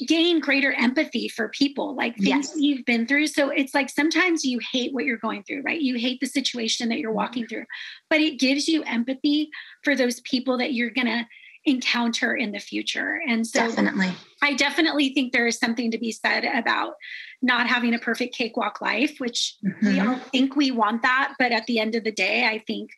gain 0.06 0.40
greater 0.40 0.72
empathy 0.72 1.28
for 1.28 1.48
people 1.48 1.94
like 1.94 2.14
things 2.16 2.48
yes. 2.48 2.54
you've 2.56 2.84
been 2.84 3.06
through. 3.06 3.26
So 3.26 3.48
it's 3.48 3.74
like 3.74 3.88
sometimes 3.88 4.44
you 4.44 4.60
hate 4.72 4.92
what 4.92 5.04
you're 5.04 5.16
going 5.16 5.42
through 5.44 5.62
right? 5.62 5.80
You 5.80 5.96
hate 5.96 6.20
the 6.20 6.26
situation 6.26 6.88
that 6.90 6.98
you're 6.98 7.12
walking 7.12 7.46
through 7.46 7.64
but 8.08 8.20
it 8.20 8.38
gives 8.38 8.68
you 8.68 8.82
empathy 8.84 9.50
for 9.82 9.96
those 9.96 10.20
people 10.20 10.58
that 10.58 10.74
you're 10.74 10.90
going 10.90 11.06
to 11.06 11.24
encounter 11.66 12.34
in 12.34 12.52
the 12.52 12.58
future. 12.58 13.20
And 13.28 13.46
so 13.46 13.60
definitely. 13.60 14.12
I 14.42 14.54
definitely 14.54 15.12
think 15.12 15.32
there 15.32 15.46
is 15.46 15.58
something 15.58 15.90
to 15.90 15.98
be 15.98 16.10
said 16.10 16.44
about 16.44 16.94
not 17.42 17.66
having 17.66 17.94
a 17.94 17.98
perfect 17.98 18.34
cakewalk 18.34 18.80
life 18.80 19.16
which 19.18 19.56
mm-hmm. 19.64 19.86
we 19.86 20.00
all 20.00 20.16
think 20.16 20.56
we 20.56 20.70
want 20.70 21.02
that 21.02 21.34
but 21.38 21.52
at 21.52 21.66
the 21.66 21.78
end 21.78 21.94
of 21.94 22.04
the 22.04 22.12
day 22.12 22.44
i 22.44 22.58
think 22.58 22.90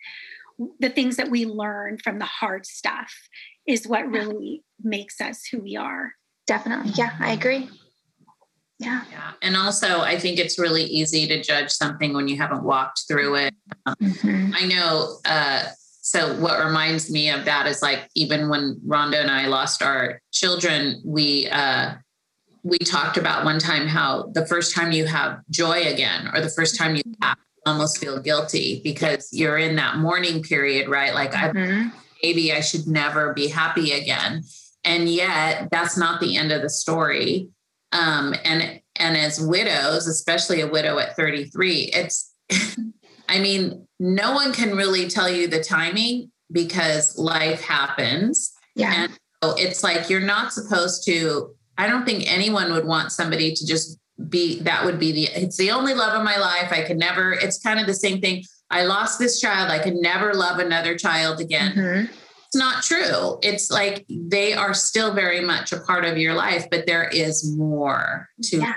the 0.81 0.91
things 0.91 1.17
that 1.17 1.31
we 1.31 1.47
learn 1.47 1.99
from 1.99 2.19
the 2.19 2.25
hard 2.25 2.67
stuff 2.67 3.13
is 3.67 3.87
what 3.87 4.09
really 4.09 4.63
makes 4.83 5.21
us 5.21 5.45
who 5.47 5.59
we 5.59 5.77
are 5.77 6.13
definitely. 6.47 6.93
Yeah, 6.95 7.11
I 7.21 7.33
agree. 7.33 7.69
Yeah. 8.83 9.03
Yeah. 9.11 9.33
And 9.43 9.57
also, 9.57 10.01
I 10.01 10.19
think 10.19 10.39
it's 10.39 10.59
really 10.59 10.83
easy 10.85 11.27
to 11.29 11.41
judge 11.41 11.71
something 11.71 12.15
when 12.15 12.27
you 12.27 12.37
haven't 12.37 12.65
walked 12.65 13.05
through 13.07 13.37
it. 13.37 13.55
Um, 13.87 13.95
mm-hmm. 14.03 14.51
I 14.55 14.67
know. 14.67 15.19
Uh, 15.25 15.65
so, 16.01 16.37
what 16.41 16.65
reminds 16.65 17.11
me 17.11 17.31
of 17.31 17.45
that 17.45 17.67
is 17.67 17.81
like 17.81 18.09
even 18.17 18.49
when 18.49 18.81
Rhonda 18.87 19.21
and 19.21 19.31
I 19.31 19.47
lost 19.47 19.83
our 19.83 20.21
children, 20.33 21.01
we 21.05 21.49
uh, 21.49 21.95
we 22.65 22.79
talked 22.79 23.17
about 23.17 23.45
one 23.45 23.61
time 23.61 23.87
how 23.87 24.31
the 24.35 24.47
first 24.47 24.75
time 24.75 24.91
you 24.91 25.07
have 25.07 25.41
joy 25.49 25.83
again, 25.83 26.29
or 26.35 26.41
the 26.41 26.51
first 26.51 26.77
time 26.77 26.97
you 26.97 27.03
have, 27.23 27.39
almost 27.65 27.99
feel 27.99 28.21
guilty 28.21 28.81
because 28.83 29.29
you're 29.33 29.59
in 29.59 29.77
that 29.77 29.99
mourning 29.99 30.43
period, 30.43 30.89
right? 30.89 31.15
Like, 31.15 31.31
mm-hmm. 31.31 31.89
I 31.89 31.93
maybe 32.21 32.53
I 32.53 32.61
should 32.61 32.89
never 32.89 33.33
be 33.33 33.47
happy 33.47 33.93
again 33.93 34.43
and 34.85 35.09
yet 35.09 35.69
that's 35.71 35.97
not 35.97 36.21
the 36.21 36.37
end 36.37 36.53
of 36.53 36.63
the 36.63 36.71
story. 36.71 37.49
Um, 37.93 38.35
and 38.45 38.81
and 38.97 39.17
as 39.17 39.41
widows 39.41 40.07
especially 40.07 40.61
a 40.61 40.67
widow 40.67 40.99
at 40.99 41.17
33 41.17 41.91
it's 41.95 42.35
i 43.29 43.39
mean 43.39 43.87
no 43.99 44.33
one 44.33 44.53
can 44.53 44.77
really 44.77 45.09
tell 45.09 45.29
you 45.29 45.47
the 45.47 45.63
timing 45.63 46.31
because 46.51 47.19
life 47.19 47.63
happens. 47.63 48.53
Yeah. 48.75 48.93
And 48.95 49.19
so 49.43 49.55
it's 49.57 49.83
like 49.83 50.11
you're 50.11 50.21
not 50.21 50.53
supposed 50.53 51.05
to 51.07 51.55
i 51.79 51.87
don't 51.87 52.05
think 52.05 52.31
anyone 52.31 52.73
would 52.73 52.85
want 52.85 53.13
somebody 53.13 53.55
to 53.55 53.67
just 53.67 53.99
be 54.29 54.61
that 54.61 54.85
would 54.85 54.99
be 54.99 55.13
the 55.13 55.23
it's 55.35 55.57
the 55.57 55.71
only 55.71 55.95
love 55.95 56.19
of 56.19 56.25
my 56.25 56.37
life. 56.37 56.73
I 56.73 56.83
could 56.83 56.99
never 56.99 57.33
it's 57.33 57.59
kind 57.59 57.81
of 57.81 57.87
the 57.87 57.95
same 57.95 58.21
thing. 58.21 58.45
I 58.71 58.85
lost 58.85 59.19
this 59.19 59.41
child. 59.41 59.71
I 59.71 59.79
could 59.79 59.97
never 59.97 60.33
love 60.33 60.59
another 60.59 60.97
child 60.97 61.41
again. 61.41 61.73
Mm-hmm 61.73 62.15
it's 62.53 62.59
not 62.59 62.83
true. 62.83 63.39
It's 63.43 63.71
like 63.71 64.05
they 64.11 64.53
are 64.53 64.75
still 64.75 65.15
very 65.15 65.41
much 65.41 65.73
a 65.73 65.81
part 65.81 66.05
of 66.05 66.19
your 66.19 66.35
life, 66.35 66.67
but 66.71 66.87
there 66.87 67.09
is 67.09 67.57
more 67.57 68.29
to 68.43 68.59
yeah. 68.59 68.75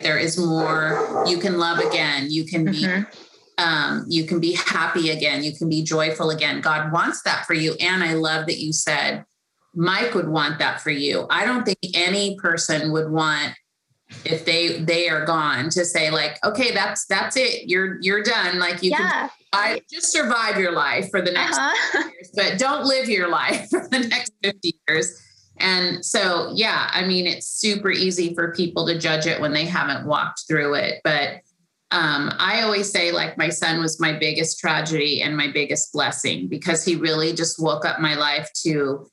there 0.00 0.16
is 0.16 0.38
more 0.38 1.22
you 1.26 1.36
can 1.36 1.58
love 1.58 1.80
again. 1.80 2.28
You 2.30 2.46
can 2.46 2.64
be 2.64 2.82
mm-hmm. 2.84 3.62
um, 3.62 4.06
you 4.08 4.24
can 4.24 4.40
be 4.40 4.54
happy 4.54 5.10
again. 5.10 5.44
You 5.44 5.54
can 5.54 5.68
be 5.68 5.82
joyful 5.82 6.30
again. 6.30 6.62
God 6.62 6.92
wants 6.92 7.20
that 7.24 7.44
for 7.44 7.52
you. 7.52 7.74
And 7.78 8.02
I 8.02 8.14
love 8.14 8.46
that 8.46 8.58
you 8.58 8.72
said 8.72 9.26
Mike 9.74 10.14
would 10.14 10.28
want 10.28 10.58
that 10.60 10.80
for 10.80 10.90
you. 10.90 11.26
I 11.28 11.44
don't 11.44 11.64
think 11.66 11.78
any 11.92 12.38
person 12.38 12.90
would 12.92 13.10
want 13.10 13.52
if 14.24 14.46
they 14.46 14.78
they 14.78 15.10
are 15.10 15.26
gone 15.26 15.68
to 15.70 15.84
say 15.84 16.10
like 16.10 16.38
okay 16.44 16.72
that's 16.72 17.04
that's 17.06 17.36
it 17.36 17.68
you're 17.68 17.98
you're 18.00 18.22
done 18.22 18.58
like 18.58 18.82
you 18.82 18.90
yeah. 18.90 19.10
can 19.10 19.30
I 19.54 19.80
just 19.90 20.12
survive 20.12 20.58
your 20.58 20.72
life 20.72 21.10
for 21.10 21.20
the 21.20 21.32
next 21.32 21.58
uh-huh. 21.58 22.08
years, 22.10 22.30
but 22.34 22.58
don't 22.58 22.84
live 22.84 23.08
your 23.08 23.28
life 23.42 23.68
for 23.70 23.88
the 23.90 24.00
next 24.00 24.32
50 24.42 24.80
years. 24.88 25.20
And 25.58 26.04
so, 26.04 26.50
yeah, 26.54 26.90
I 26.92 27.04
mean, 27.06 27.26
it's 27.26 27.46
super 27.46 27.90
easy 27.90 28.34
for 28.34 28.52
people 28.52 28.86
to 28.86 28.98
judge 28.98 29.26
it 29.26 29.40
when 29.40 29.52
they 29.52 29.64
haven't 29.64 30.06
walked 30.06 30.42
through 30.48 30.74
it. 30.74 31.00
But 31.04 31.40
um, 31.92 32.32
I 32.38 32.62
always 32.62 32.90
say, 32.90 33.12
like, 33.12 33.38
my 33.38 33.50
son 33.50 33.80
was 33.80 34.00
my 34.00 34.12
biggest 34.12 34.58
tragedy 34.58 35.22
and 35.22 35.36
my 35.36 35.48
biggest 35.52 35.92
blessing 35.92 36.48
because 36.48 36.84
he 36.84 36.96
really 36.96 37.32
just 37.32 37.62
woke 37.62 37.84
up 37.84 38.00
my 38.00 38.16
life 38.16 38.50
to, 38.64 39.08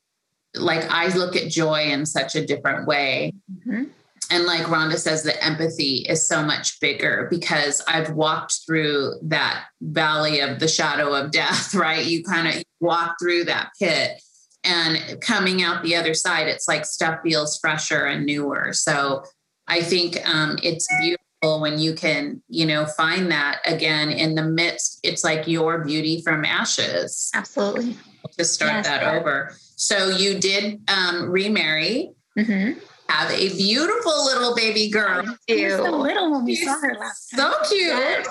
like, 0.55 0.83
I 0.89 1.15
look 1.15 1.35
at 1.35 1.51
joy 1.51 1.83
in 1.83 2.07
such 2.07 2.35
a 2.35 2.45
different 2.45 2.87
way. 2.87 3.33
Mm-hmm 3.51 3.83
and 4.31 4.45
like 4.45 4.61
Rhonda 4.61 4.97
says, 4.97 5.23
the 5.23 5.43
empathy 5.43 6.05
is 6.07 6.25
so 6.25 6.41
much 6.41 6.79
bigger 6.79 7.27
because 7.29 7.83
I've 7.87 8.11
walked 8.11 8.61
through 8.65 9.15
that 9.23 9.65
valley 9.81 10.39
of 10.39 10.59
the 10.59 10.67
shadow 10.67 11.13
of 11.13 11.31
death, 11.31 11.75
right? 11.75 12.05
You 12.05 12.23
kind 12.23 12.47
of 12.47 12.63
walk 12.79 13.17
through 13.21 13.45
that 13.45 13.71
pit 13.77 14.21
and 14.63 15.19
coming 15.21 15.63
out 15.63 15.83
the 15.83 15.95
other 15.95 16.13
side, 16.13 16.47
it's 16.47 16.67
like 16.67 16.85
stuff 16.85 17.19
feels 17.23 17.57
fresher 17.57 18.05
and 18.05 18.25
newer. 18.25 18.73
So 18.73 19.23
I 19.67 19.81
think 19.81 20.17
um, 20.27 20.57
it's 20.61 20.87
beautiful 21.01 21.61
when 21.61 21.79
you 21.79 21.93
can, 21.93 22.41
you 22.47 22.65
know, 22.65 22.85
find 22.85 23.31
that 23.31 23.61
again 23.65 24.11
in 24.11 24.35
the 24.35 24.43
midst. 24.43 24.99
It's 25.03 25.23
like 25.23 25.47
your 25.47 25.83
beauty 25.83 26.21
from 26.21 26.45
ashes. 26.45 27.31
Absolutely. 27.33 27.97
To 28.37 28.45
start 28.45 28.73
yes, 28.73 28.87
that 28.87 29.03
over. 29.03 29.55
So 29.75 30.09
you 30.09 30.39
did 30.39 30.79
um, 30.87 31.29
remarry. 31.29 32.11
Mm-hmm 32.37 32.79
have 33.11 33.31
a 33.31 33.49
beautiful 33.55 34.25
little 34.25 34.55
baby 34.55 34.89
girl. 34.89 35.23
She 35.49 35.65
was 35.65 35.73
so 35.75 35.91
little 35.91 36.31
when 36.31 36.45
we 36.45 36.55
saw 36.55 36.79
her 36.79 36.95
last 36.97 37.29
time. 37.29 37.39
So 37.39 37.69
cute. 37.69 38.27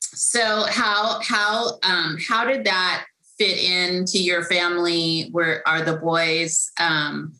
So 0.00 0.64
how 0.68 1.20
how 1.22 1.78
um 1.82 2.16
how 2.26 2.44
did 2.44 2.64
that 2.64 3.06
fit 3.38 3.58
into 3.58 4.18
your 4.18 4.44
family? 4.44 5.28
Where 5.32 5.66
are 5.66 5.82
the 5.82 5.96
boys 5.96 6.70
um 6.78 7.34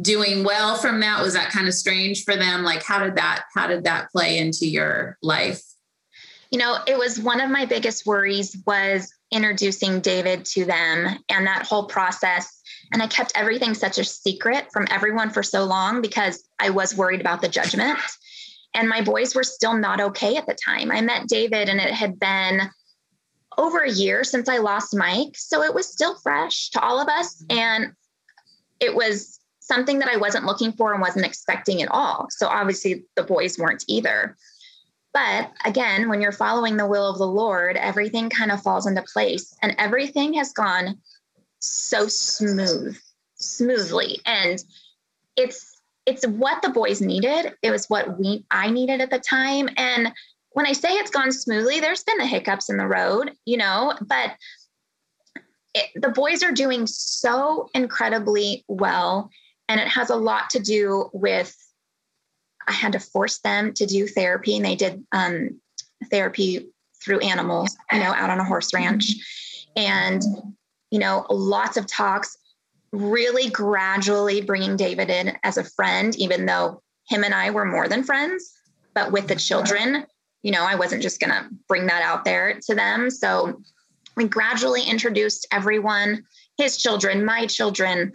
doing 0.00 0.44
well 0.44 0.76
from 0.76 1.00
that? 1.00 1.22
Was 1.22 1.34
that 1.34 1.50
kind 1.50 1.68
of 1.68 1.74
strange 1.74 2.24
for 2.24 2.36
them? 2.36 2.62
Like 2.62 2.82
how 2.82 2.98
did 2.98 3.16
that 3.16 3.44
how 3.54 3.66
did 3.66 3.84
that 3.84 4.10
play 4.10 4.38
into 4.38 4.66
your 4.66 5.18
life? 5.22 5.62
You 6.50 6.58
know, 6.58 6.78
it 6.86 6.96
was 6.96 7.20
one 7.20 7.40
of 7.40 7.50
my 7.50 7.66
biggest 7.66 8.06
worries 8.06 8.56
was 8.66 9.12
introducing 9.32 10.00
David 10.00 10.44
to 10.46 10.64
them 10.64 11.18
and 11.28 11.46
that 11.46 11.66
whole 11.66 11.86
process 11.86 12.55
and 12.96 13.02
I 13.02 13.08
kept 13.08 13.32
everything 13.34 13.74
such 13.74 13.98
a 13.98 14.04
secret 14.04 14.72
from 14.72 14.86
everyone 14.90 15.28
for 15.28 15.42
so 15.42 15.64
long 15.64 16.00
because 16.00 16.42
I 16.58 16.70
was 16.70 16.96
worried 16.96 17.20
about 17.20 17.42
the 17.42 17.48
judgment. 17.48 17.98
And 18.72 18.88
my 18.88 19.02
boys 19.02 19.34
were 19.34 19.44
still 19.44 19.76
not 19.76 20.00
okay 20.00 20.36
at 20.36 20.46
the 20.46 20.56
time. 20.66 20.90
I 20.90 21.02
met 21.02 21.28
David, 21.28 21.68
and 21.68 21.78
it 21.78 21.92
had 21.92 22.18
been 22.18 22.62
over 23.58 23.80
a 23.80 23.90
year 23.90 24.24
since 24.24 24.48
I 24.48 24.56
lost 24.56 24.96
Mike. 24.96 25.36
So 25.36 25.62
it 25.62 25.74
was 25.74 25.92
still 25.92 26.14
fresh 26.20 26.70
to 26.70 26.80
all 26.80 26.98
of 26.98 27.06
us. 27.08 27.44
And 27.50 27.92
it 28.80 28.94
was 28.94 29.40
something 29.60 29.98
that 29.98 30.08
I 30.08 30.16
wasn't 30.16 30.46
looking 30.46 30.72
for 30.72 30.94
and 30.94 31.02
wasn't 31.02 31.26
expecting 31.26 31.82
at 31.82 31.90
all. 31.90 32.28
So 32.30 32.46
obviously 32.46 33.04
the 33.14 33.24
boys 33.24 33.58
weren't 33.58 33.84
either. 33.88 34.38
But 35.12 35.52
again, 35.66 36.08
when 36.08 36.22
you're 36.22 36.32
following 36.32 36.78
the 36.78 36.86
will 36.86 37.10
of 37.10 37.18
the 37.18 37.26
Lord, 37.26 37.76
everything 37.76 38.30
kind 38.30 38.50
of 38.50 38.62
falls 38.62 38.86
into 38.86 39.02
place 39.02 39.54
and 39.60 39.74
everything 39.76 40.32
has 40.34 40.54
gone 40.54 40.98
so 41.66 42.08
smooth, 42.08 42.98
smoothly. 43.34 44.20
And 44.24 44.62
it's 45.36 45.80
it's 46.06 46.26
what 46.26 46.62
the 46.62 46.68
boys 46.68 47.00
needed. 47.00 47.54
It 47.62 47.70
was 47.70 47.86
what 47.86 48.18
we 48.18 48.44
I 48.50 48.70
needed 48.70 49.00
at 49.00 49.10
the 49.10 49.18
time. 49.18 49.68
And 49.76 50.12
when 50.50 50.66
I 50.66 50.72
say 50.72 50.90
it's 50.90 51.10
gone 51.10 51.32
smoothly, 51.32 51.80
there's 51.80 52.04
been 52.04 52.18
the 52.18 52.26
hiccups 52.26 52.70
in 52.70 52.76
the 52.76 52.86
road, 52.86 53.32
you 53.44 53.56
know, 53.56 53.92
but 54.00 54.36
it, 55.74 55.90
the 56.00 56.08
boys 56.08 56.42
are 56.42 56.52
doing 56.52 56.86
so 56.86 57.68
incredibly 57.74 58.64
well. 58.68 59.30
And 59.68 59.80
it 59.80 59.88
has 59.88 60.10
a 60.10 60.16
lot 60.16 60.50
to 60.50 60.60
do 60.60 61.10
with 61.12 61.54
I 62.68 62.72
had 62.72 62.92
to 62.92 63.00
force 63.00 63.38
them 63.38 63.74
to 63.74 63.86
do 63.86 64.06
therapy, 64.08 64.56
and 64.56 64.64
they 64.64 64.74
did 64.74 65.04
um, 65.12 65.60
therapy 66.10 66.68
through 67.02 67.20
animals, 67.20 67.76
you 67.92 68.00
know, 68.00 68.12
out 68.12 68.30
on 68.30 68.40
a 68.40 68.44
horse 68.44 68.74
ranch. 68.74 69.12
And 69.76 70.22
you 70.90 70.98
know, 70.98 71.26
lots 71.30 71.76
of 71.76 71.86
talks, 71.86 72.36
really 72.92 73.50
gradually 73.50 74.40
bringing 74.40 74.76
David 74.76 75.10
in 75.10 75.36
as 75.42 75.56
a 75.56 75.64
friend, 75.64 76.16
even 76.16 76.46
though 76.46 76.82
him 77.08 77.24
and 77.24 77.34
I 77.34 77.50
were 77.50 77.64
more 77.64 77.88
than 77.88 78.04
friends. 78.04 78.52
But 78.94 79.12
with 79.12 79.28
the 79.28 79.36
children, 79.36 80.06
you 80.42 80.52
know, 80.52 80.64
I 80.64 80.74
wasn't 80.74 81.02
just 81.02 81.20
going 81.20 81.30
to 81.30 81.48
bring 81.68 81.86
that 81.86 82.02
out 82.02 82.24
there 82.24 82.58
to 82.66 82.74
them. 82.74 83.10
So 83.10 83.60
we 84.16 84.26
gradually 84.26 84.82
introduced 84.82 85.46
everyone, 85.52 86.24
his 86.56 86.76
children, 86.76 87.24
my 87.24 87.46
children, 87.46 88.12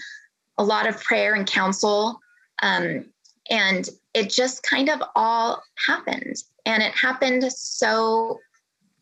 a 0.58 0.64
lot 0.64 0.88
of 0.88 1.02
prayer 1.02 1.36
and 1.36 1.46
counsel. 1.46 2.20
Um, 2.64 3.06
and 3.50 3.88
it 4.14 4.30
just 4.30 4.64
kind 4.64 4.90
of 4.90 5.02
all 5.16 5.62
happened. 5.88 6.36
And 6.66 6.82
it 6.82 6.94
happened 6.94 7.52
so 7.52 8.40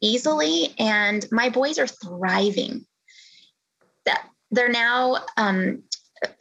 easily. 0.01 0.73
And 0.77 1.25
my 1.31 1.49
boys 1.49 1.77
are 1.77 1.88
thriving 1.88 2.85
they're 4.51 4.70
now 4.70 5.18
um, 5.38 5.84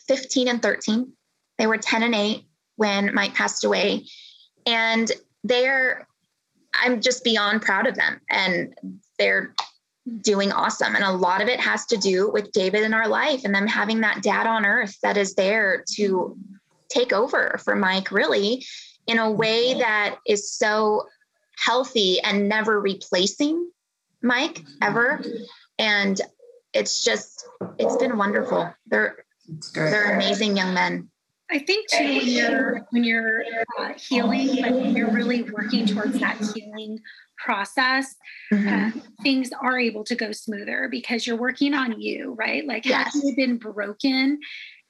15 0.06 0.48
and 0.48 0.62
13. 0.62 1.12
They 1.58 1.66
were 1.66 1.78
10 1.78 2.02
and 2.02 2.14
8 2.14 2.44
when 2.76 3.14
Mike 3.14 3.34
passed 3.34 3.64
away. 3.64 4.06
And 4.66 5.10
they're, 5.44 6.06
I'm 6.74 7.00
just 7.00 7.24
beyond 7.24 7.62
proud 7.62 7.86
of 7.86 7.94
them. 7.94 8.20
And 8.30 8.74
they're 9.18 9.54
doing 10.20 10.52
awesome. 10.52 10.94
And 10.94 11.04
a 11.04 11.12
lot 11.12 11.42
of 11.42 11.48
it 11.48 11.60
has 11.60 11.86
to 11.86 11.96
do 11.96 12.30
with 12.30 12.52
David 12.52 12.82
in 12.82 12.94
our 12.94 13.08
life 13.08 13.42
and 13.44 13.54
them 13.54 13.66
having 13.66 14.00
that 14.00 14.22
dad 14.22 14.46
on 14.46 14.64
earth 14.64 14.96
that 15.02 15.16
is 15.16 15.34
there 15.34 15.84
to 15.96 16.36
take 16.88 17.12
over 17.12 17.60
for 17.62 17.76
Mike 17.76 18.10
really 18.10 18.64
in 19.06 19.18
a 19.18 19.30
way 19.30 19.74
that 19.74 20.18
is 20.26 20.50
so 20.50 21.06
healthy 21.58 22.20
and 22.20 22.48
never 22.48 22.80
replacing 22.80 23.70
Mike 24.22 24.62
ever. 24.80 25.22
And 25.78 26.20
it's 26.78 27.04
just, 27.04 27.46
it's 27.78 27.96
been 27.96 28.16
wonderful. 28.16 28.72
They're, 28.86 29.24
they're 29.74 30.14
amazing 30.14 30.56
young 30.56 30.74
men. 30.74 31.10
I 31.50 31.58
think 31.58 31.88
too 31.88 32.04
when 32.04 32.28
you're 32.28 32.86
when 32.90 33.04
you're 33.04 33.42
uh, 33.78 33.94
healing, 33.96 34.62
when 34.62 34.94
you're 34.94 35.10
really 35.10 35.42
working 35.44 35.86
towards 35.86 36.20
that 36.20 36.36
healing 36.54 36.98
process, 37.38 38.14
mm-hmm. 38.52 38.98
uh, 38.98 39.02
things 39.22 39.50
are 39.58 39.78
able 39.78 40.04
to 40.04 40.14
go 40.14 40.30
smoother 40.32 40.88
because 40.90 41.26
you're 41.26 41.38
working 41.38 41.72
on 41.72 41.98
you, 41.98 42.34
right? 42.38 42.66
Like 42.66 42.84
yes. 42.84 43.14
had 43.14 43.22
you 43.24 43.34
been 43.34 43.56
broken, 43.56 44.40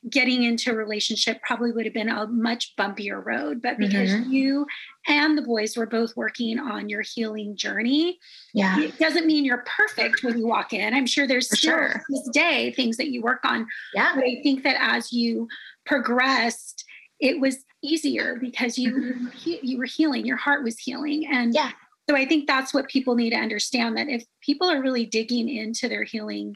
getting 0.08 0.44
into 0.44 0.70
a 0.70 0.74
relationship 0.74 1.40
probably 1.42 1.72
would 1.72 1.84
have 1.84 1.94
been 1.94 2.08
a 2.08 2.26
much 2.28 2.74
bumpier 2.76 3.24
road. 3.24 3.60
But 3.60 3.78
because 3.78 4.10
mm-hmm. 4.10 4.30
you 4.30 4.66
and 5.06 5.36
the 5.36 5.42
boys 5.42 5.76
were 5.76 5.86
both 5.86 6.16
working 6.16 6.58
on 6.58 6.88
your 6.88 7.02
healing 7.02 7.56
journey, 7.56 8.18
yeah, 8.54 8.78
it 8.80 8.98
doesn't 8.98 9.26
mean 9.26 9.44
you're 9.44 9.64
perfect 9.66 10.22
when 10.22 10.38
you 10.38 10.46
walk 10.46 10.72
in. 10.72 10.94
I'm 10.94 11.06
sure 11.06 11.26
there's 11.26 11.48
For 11.48 11.56
still 11.56 11.72
sure. 11.72 12.02
this 12.08 12.28
day 12.32 12.72
things 12.72 12.96
that 12.98 13.08
you 13.08 13.22
work 13.22 13.44
on. 13.44 13.66
Yeah. 13.94 14.12
But 14.14 14.24
I 14.24 14.40
think 14.42 14.62
that 14.62 14.76
as 14.80 15.12
you 15.12 15.48
progressed, 15.84 16.84
it 17.20 17.40
was 17.40 17.64
easier 17.82 18.36
because 18.40 18.78
you 18.78 18.92
mm-hmm. 18.92 19.56
you 19.62 19.78
were 19.78 19.84
healing, 19.84 20.24
your 20.24 20.36
heart 20.36 20.62
was 20.62 20.78
healing. 20.78 21.26
And 21.30 21.54
yeah. 21.54 21.72
So 22.08 22.16
I 22.16 22.24
think 22.24 22.46
that's 22.46 22.72
what 22.72 22.88
people 22.88 23.16
need 23.16 23.30
to 23.30 23.36
understand 23.36 23.98
that 23.98 24.08
if 24.08 24.24
people 24.40 24.70
are 24.70 24.80
really 24.80 25.04
digging 25.04 25.46
into 25.46 25.90
their 25.90 26.04
healing 26.04 26.54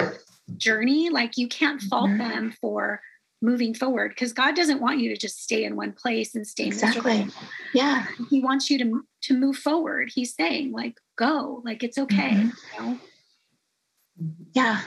journey, 0.56 1.10
like 1.10 1.36
you 1.36 1.46
can't 1.46 1.80
fault 1.82 2.08
mm-hmm. 2.08 2.18
them 2.18 2.54
for 2.58 3.02
moving 3.42 3.74
forward 3.74 4.10
because 4.10 4.32
God 4.32 4.54
doesn't 4.54 4.80
want 4.80 5.00
you 5.00 5.10
to 5.10 5.16
just 5.16 5.42
stay 5.42 5.64
in 5.64 5.76
one 5.76 5.92
place 5.92 6.34
and 6.34 6.46
stay 6.46 6.66
exactly. 6.66 7.24
Miserable. 7.24 7.34
Yeah, 7.74 8.06
He 8.30 8.42
wants 8.42 8.70
you 8.70 8.78
to 8.78 9.04
to 9.24 9.38
move 9.38 9.56
forward. 9.56 10.10
He's 10.14 10.34
saying 10.34 10.72
like 10.72 10.98
go, 11.16 11.60
like 11.64 11.82
it's 11.82 11.98
okay. 11.98 12.30
Mm-hmm. 12.30 12.84
You 12.84 12.90
know? 12.90 12.98
Yeah. 14.52 14.80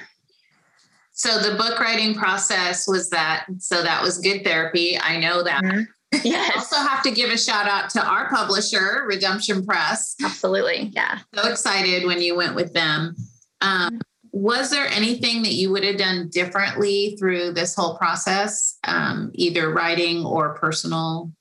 So 1.12 1.39
the 1.39 1.57
book 1.57 1.79
writing 1.79 2.13
process 2.13 2.88
was 2.88 3.09
that. 3.12 3.45
So 3.59 3.81
that 3.83 4.01
was 4.01 4.17
good 4.19 4.43
therapy. 4.43 5.00
I 5.00 5.17
know 5.19 5.43
that. 5.43 5.63
Mm-hmm. 5.63 5.81
Yes. 6.24 6.55
also 6.55 6.77
have 6.77 7.03
to 7.03 7.12
give 7.12 7.29
a 7.29 7.38
shout 7.38 7.67
out 7.67 7.89
to 7.89 8.01
our 8.01 8.29
publisher, 8.29 9.03
Redemption 9.05 9.65
Press. 9.65 10.15
Absolutely. 10.24 10.91
Yeah. 10.93 11.19
So 11.33 11.50
excited 11.50 12.05
when 12.05 12.21
you 12.21 12.38
went 12.38 12.55
with 12.55 12.71
them. 12.71 13.15
Um, 13.59 14.00
was 14.35 14.69
there 14.69 14.87
anything 14.87 15.43
that 15.43 15.53
you 15.53 15.71
would 15.71 15.83
have 15.83 15.97
done 15.97 16.29
differently 16.29 17.15
through 17.17 17.53
this 17.53 17.73
whole 17.73 17.97
process 17.97 18.77
um, 18.83 19.31
either 19.33 19.71
writing 19.71 20.25
or 20.25 20.55
personal 20.55 21.31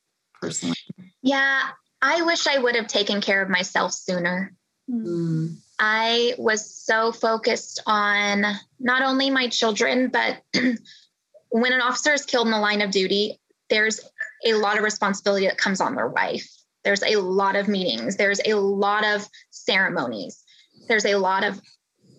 personally? 0.40 0.76
Yeah 1.22 1.62
i 2.02 2.22
wish 2.22 2.46
i 2.46 2.58
would 2.58 2.76
have 2.76 2.86
taken 2.86 3.20
care 3.20 3.40
of 3.42 3.48
myself 3.48 3.92
sooner. 3.92 4.52
Mm. 4.90 5.56
i 5.78 6.34
was 6.36 6.74
so 6.74 7.10
focused 7.12 7.82
on 7.86 8.44
not 8.78 9.02
only 9.02 9.30
my 9.30 9.48
children 9.48 10.08
but 10.08 10.42
when 11.48 11.72
an 11.72 11.80
officer 11.80 12.12
is 12.12 12.26
killed 12.26 12.46
in 12.46 12.52
the 12.52 12.58
line 12.58 12.82
of 12.82 12.90
duty 12.90 13.40
there's 13.70 14.00
a 14.44 14.54
lot 14.54 14.76
of 14.76 14.84
responsibility 14.84 15.46
that 15.46 15.58
comes 15.58 15.80
on 15.80 15.94
their 15.94 16.08
wife. 16.08 16.48
There's 16.84 17.02
a 17.02 17.16
lot 17.16 17.56
of 17.56 17.68
meetings. 17.68 18.16
There's 18.16 18.40
a 18.44 18.54
lot 18.54 19.04
of 19.04 19.26
ceremonies. 19.50 20.42
There's 20.86 21.06
a 21.06 21.16
lot 21.16 21.44
of 21.44 21.60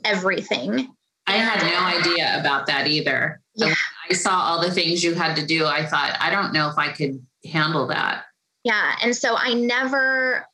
everything. 0.06 0.90
I 1.28 1.34
had 1.34 1.62
no 1.62 2.00
idea 2.00 2.40
about 2.40 2.68
that 2.68 2.88
either. 2.88 3.42
Yeah. 3.56 3.74
I 4.10 4.14
saw 4.14 4.32
all 4.32 4.62
the 4.62 4.72
things 4.72 5.04
you 5.04 5.16
had 5.16 5.36
to 5.38 5.46
do. 5.46 5.66
I 5.66 5.86
thought, 5.86 6.16
I 6.20 6.30
don't 6.30 6.54
know 6.54 6.70
if 6.70 6.78
I 6.78 6.92
could 6.92 7.26
handle 7.52 7.88
that. 7.88 8.26
Yeah. 8.64 8.96
And 9.02 9.16
so 9.16 9.36
I 9.36 9.54
never, 9.54 10.46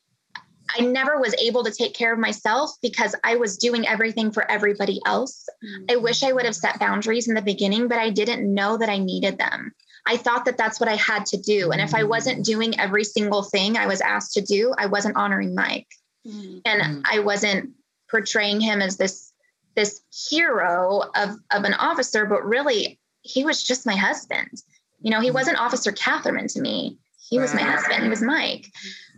I 0.78 0.82
never 0.82 1.20
was 1.20 1.34
able 1.34 1.64
to 1.64 1.70
take 1.70 1.94
care 1.94 2.12
of 2.12 2.18
myself 2.18 2.70
because 2.80 3.14
I 3.24 3.36
was 3.36 3.58
doing 3.58 3.86
everything 3.86 4.30
for 4.32 4.50
everybody 4.50 5.00
else. 5.04 5.46
Mm-hmm. 5.64 5.84
I 5.90 5.96
wish 5.96 6.22
I 6.22 6.32
would 6.32 6.44
have 6.44 6.56
set 6.56 6.78
boundaries 6.78 7.28
in 7.28 7.34
the 7.34 7.42
beginning, 7.42 7.88
but 7.88 7.98
I 7.98 8.10
didn't 8.10 8.52
know 8.52 8.78
that 8.78 8.88
I 8.88 8.98
needed 8.98 9.38
them. 9.38 9.72
I 10.06 10.16
thought 10.16 10.46
that 10.46 10.56
that's 10.56 10.80
what 10.80 10.88
I 10.88 10.96
had 10.96 11.26
to 11.26 11.36
do. 11.36 11.70
And 11.70 11.80
if 11.80 11.94
I 11.94 12.02
wasn't 12.04 12.44
doing 12.44 12.78
every 12.80 13.04
single 13.04 13.42
thing 13.42 13.76
I 13.76 13.86
was 13.86 14.00
asked 14.00 14.32
to 14.34 14.40
do, 14.40 14.74
I 14.76 14.86
wasn't 14.86 15.16
honoring 15.16 15.54
Mike. 15.54 15.88
Mm-hmm. 16.26 16.58
And 16.64 17.06
I 17.08 17.20
wasn't 17.20 17.70
portraying 18.10 18.60
him 18.60 18.82
as 18.82 18.96
this 18.96 19.31
this 19.74 20.02
hero 20.28 21.02
of, 21.14 21.30
of 21.50 21.64
an 21.64 21.74
officer, 21.74 22.26
but 22.26 22.44
really 22.44 22.98
he 23.22 23.44
was 23.44 23.62
just 23.62 23.86
my 23.86 23.96
husband. 23.96 24.62
You 25.00 25.10
know, 25.10 25.20
he 25.20 25.28
mm-hmm. 25.28 25.34
wasn't 25.34 25.58
Officer 25.58 25.92
Katherman 25.92 26.52
to 26.52 26.60
me. 26.60 26.98
He 27.28 27.38
was 27.38 27.54
my 27.54 27.62
husband. 27.62 28.02
He 28.02 28.08
was 28.08 28.22
Mike. 28.22 28.66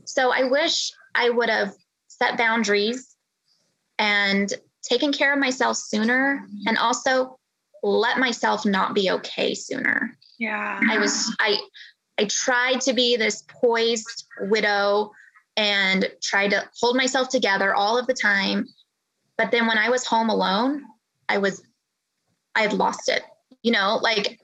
So 0.04 0.32
I 0.32 0.44
wish 0.44 0.92
I 1.14 1.30
would 1.30 1.48
have 1.48 1.74
set 2.08 2.38
boundaries 2.38 3.16
and 3.98 4.52
taken 4.82 5.12
care 5.12 5.32
of 5.32 5.38
myself 5.38 5.76
sooner 5.76 6.46
and 6.66 6.78
also 6.78 7.38
let 7.82 8.18
myself 8.18 8.64
not 8.64 8.94
be 8.94 9.10
okay 9.10 9.54
sooner. 9.54 10.16
Yeah. 10.38 10.80
I 10.88 10.98
was 10.98 11.34
I 11.40 11.58
I 12.18 12.26
tried 12.26 12.80
to 12.82 12.92
be 12.92 13.16
this 13.16 13.42
poised 13.48 14.26
widow 14.42 15.10
and 15.56 16.10
tried 16.22 16.50
to 16.50 16.64
hold 16.80 16.96
myself 16.96 17.28
together 17.28 17.74
all 17.74 17.98
of 17.98 18.06
the 18.06 18.14
time 18.14 18.66
but 19.36 19.50
then 19.50 19.66
when 19.66 19.78
I 19.78 19.90
was 19.90 20.04
home 20.04 20.30
alone, 20.30 20.84
I 21.28 21.38
was, 21.38 21.62
I 22.54 22.62
had 22.62 22.72
lost 22.72 23.08
it, 23.08 23.22
you 23.62 23.72
know, 23.72 23.98
like, 24.02 24.40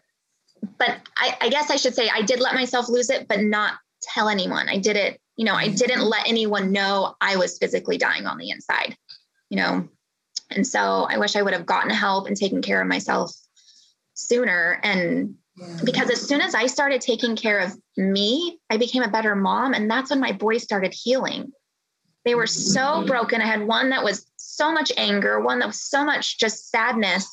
but 0.78 0.96
I, 1.16 1.36
I 1.40 1.48
guess 1.48 1.70
I 1.70 1.76
should 1.76 1.94
say 1.94 2.08
I 2.12 2.22
did 2.22 2.40
let 2.40 2.54
myself 2.54 2.88
lose 2.88 3.10
it, 3.10 3.28
but 3.28 3.40
not 3.40 3.74
tell 4.02 4.28
anyone. 4.28 4.68
I 4.68 4.78
did 4.78 4.96
it, 4.96 5.20
you 5.36 5.44
know, 5.44 5.54
I 5.54 5.68
didn't 5.68 6.02
let 6.02 6.28
anyone 6.28 6.72
know 6.72 7.14
I 7.20 7.36
was 7.36 7.58
physically 7.58 7.98
dying 7.98 8.26
on 8.26 8.38
the 8.38 8.50
inside, 8.50 8.96
you 9.48 9.56
know. 9.56 9.88
And 10.50 10.66
so 10.66 11.06
I 11.08 11.18
wish 11.18 11.36
I 11.36 11.42
would 11.42 11.52
have 11.52 11.66
gotten 11.66 11.90
help 11.90 12.26
and 12.26 12.36
taken 12.36 12.60
care 12.60 12.80
of 12.80 12.88
myself 12.88 13.32
sooner. 14.14 14.80
And 14.82 15.36
because 15.84 16.10
as 16.10 16.20
soon 16.20 16.40
as 16.40 16.54
I 16.54 16.66
started 16.66 17.00
taking 17.00 17.36
care 17.36 17.58
of 17.58 17.76
me, 17.96 18.58
I 18.68 18.76
became 18.76 19.02
a 19.02 19.10
better 19.10 19.36
mom. 19.36 19.74
And 19.74 19.90
that's 19.90 20.10
when 20.10 20.20
my 20.20 20.32
boys 20.32 20.62
started 20.62 20.94
healing. 20.94 21.52
They 22.24 22.34
were 22.34 22.46
so 22.46 22.80
mm-hmm. 22.80 23.06
broken. 23.06 23.40
I 23.40 23.46
had 23.46 23.66
one 23.66 23.90
that 23.90 24.04
was 24.04 24.29
so 24.60 24.70
much 24.70 24.92
anger, 24.98 25.40
one 25.40 25.58
that 25.60 25.66
was 25.66 25.80
so 25.80 26.04
much 26.04 26.38
just 26.38 26.70
sadness. 26.70 27.26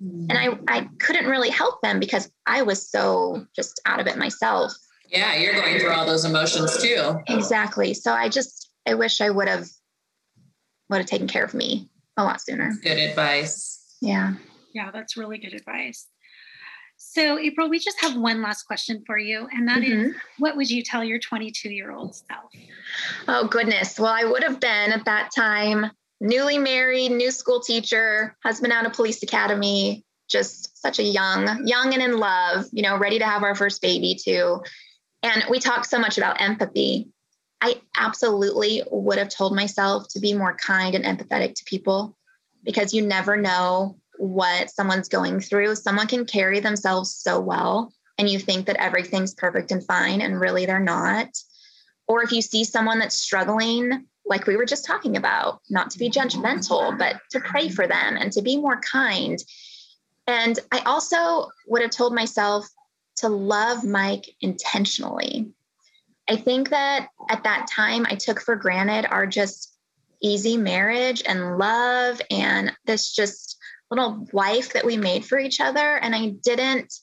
And 0.00 0.32
I, 0.32 0.58
I 0.66 0.88
couldn't 0.98 1.26
really 1.26 1.50
help 1.50 1.80
them 1.82 2.00
because 2.00 2.32
I 2.46 2.62
was 2.62 2.90
so 2.90 3.46
just 3.54 3.78
out 3.84 4.00
of 4.00 4.06
it 4.06 4.16
myself. 4.16 4.72
Yeah, 5.08 5.36
you're 5.36 5.52
going 5.52 5.78
through 5.78 5.92
all 5.92 6.06
those 6.06 6.24
emotions 6.24 6.76
too. 6.82 7.20
Exactly. 7.28 7.94
So 7.94 8.12
I 8.12 8.28
just 8.28 8.70
I 8.88 8.94
wish 8.94 9.20
I 9.20 9.30
would 9.30 9.48
have 9.48 9.68
would 10.88 10.96
have 10.96 11.06
taken 11.06 11.28
care 11.28 11.44
of 11.44 11.54
me 11.54 11.90
a 12.16 12.24
lot 12.24 12.40
sooner. 12.40 12.72
Good 12.82 12.98
advice. 12.98 13.96
Yeah. 14.00 14.34
Yeah, 14.74 14.90
that's 14.90 15.16
really 15.16 15.38
good 15.38 15.54
advice. 15.54 16.08
So, 16.96 17.38
April, 17.38 17.68
we 17.68 17.78
just 17.78 18.00
have 18.00 18.16
one 18.16 18.42
last 18.42 18.62
question 18.62 19.02
for 19.06 19.18
you, 19.18 19.48
and 19.52 19.66
that 19.66 19.82
mm-hmm. 19.82 20.10
is, 20.10 20.14
what 20.38 20.56
would 20.56 20.70
you 20.70 20.82
tell 20.82 21.02
your 21.02 21.18
22 21.18 21.68
year 21.68 21.90
old 21.90 22.14
self? 22.14 22.50
Oh, 23.26 23.48
goodness. 23.48 23.98
Well, 23.98 24.12
I 24.12 24.24
would 24.24 24.44
have 24.44 24.60
been 24.60 24.92
at 24.92 25.04
that 25.04 25.30
time 25.36 25.90
newly 26.22 26.56
married, 26.56 27.10
new 27.10 27.32
school 27.32 27.60
teacher, 27.60 28.36
husband 28.44 28.72
out 28.72 28.86
of 28.86 28.92
police 28.92 29.22
academy, 29.24 30.04
just 30.30 30.80
such 30.80 31.00
a 31.00 31.02
young, 31.02 31.66
young 31.66 31.92
and 31.92 32.02
in 32.02 32.16
love, 32.16 32.66
you 32.72 32.80
know, 32.80 32.96
ready 32.96 33.18
to 33.18 33.24
have 33.24 33.42
our 33.42 33.56
first 33.56 33.82
baby 33.82 34.16
too. 34.22 34.62
And 35.24 35.44
we 35.50 35.58
talk 35.58 35.84
so 35.84 35.98
much 35.98 36.18
about 36.18 36.40
empathy. 36.40 37.08
I 37.60 37.80
absolutely 37.96 38.82
would 38.90 39.18
have 39.18 39.28
told 39.28 39.54
myself 39.54 40.06
to 40.10 40.20
be 40.20 40.32
more 40.32 40.56
kind 40.56 40.94
and 40.94 41.04
empathetic 41.04 41.54
to 41.56 41.64
people 41.64 42.16
because 42.62 42.94
you 42.94 43.02
never 43.04 43.36
know 43.36 43.98
what 44.16 44.70
someone's 44.70 45.08
going 45.08 45.40
through. 45.40 45.74
Someone 45.74 46.06
can 46.06 46.24
carry 46.24 46.60
themselves 46.60 47.12
so 47.14 47.40
well, 47.40 47.92
and 48.16 48.28
you 48.28 48.38
think 48.38 48.66
that 48.66 48.76
everything's 48.76 49.34
perfect 49.34 49.72
and 49.72 49.84
fine, 49.84 50.20
and 50.20 50.40
really 50.40 50.66
they're 50.66 50.78
not. 50.78 51.28
Or 52.06 52.22
if 52.22 52.30
you 52.30 52.42
see 52.42 52.62
someone 52.62 53.00
that's 53.00 53.16
struggling, 53.16 54.06
like 54.32 54.46
we 54.46 54.56
were 54.56 54.64
just 54.64 54.86
talking 54.86 55.18
about, 55.18 55.60
not 55.68 55.90
to 55.90 55.98
be 55.98 56.08
judgmental, 56.08 56.96
but 56.96 57.20
to 57.30 57.38
pray 57.38 57.68
for 57.68 57.86
them 57.86 58.16
and 58.16 58.32
to 58.32 58.40
be 58.40 58.56
more 58.56 58.80
kind. 58.80 59.38
And 60.26 60.58
I 60.72 60.78
also 60.80 61.50
would 61.66 61.82
have 61.82 61.90
told 61.90 62.14
myself 62.14 62.66
to 63.16 63.28
love 63.28 63.84
Mike 63.84 64.24
intentionally. 64.40 65.52
I 66.30 66.36
think 66.36 66.70
that 66.70 67.08
at 67.28 67.44
that 67.44 67.66
time, 67.70 68.06
I 68.08 68.14
took 68.14 68.40
for 68.40 68.56
granted 68.56 69.06
our 69.10 69.26
just 69.26 69.76
easy 70.22 70.56
marriage 70.56 71.22
and 71.26 71.58
love 71.58 72.22
and 72.30 72.72
this 72.86 73.12
just 73.12 73.58
little 73.90 74.26
life 74.32 74.72
that 74.72 74.86
we 74.86 74.96
made 74.96 75.24
for 75.24 75.36
each 75.38 75.60
other 75.60 75.96
and 75.96 76.14
i 76.14 76.28
didn't 76.44 76.94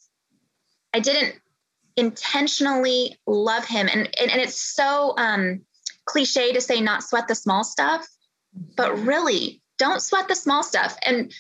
i 0.94 1.00
didn't 1.02 1.36
intentionally 1.98 3.20
love 3.28 3.66
him 3.66 3.90
and 3.92 4.10
and, 4.20 4.32
and 4.32 4.42
it's 4.42 4.62
so 4.62 5.14
um 5.18 5.60
cliche 6.10 6.52
to 6.52 6.62
say 6.62 6.82
not 6.82 7.04
sweat 7.04 7.28
the 7.28 7.36
small 7.36 7.64
stuff 7.64 8.08
but 8.76 8.98
really 9.00 9.62
don't 9.78 10.02
sweat 10.02 10.28
the 10.28 10.36
small 10.36 10.64
stuff 10.64 10.98
and 11.06 11.34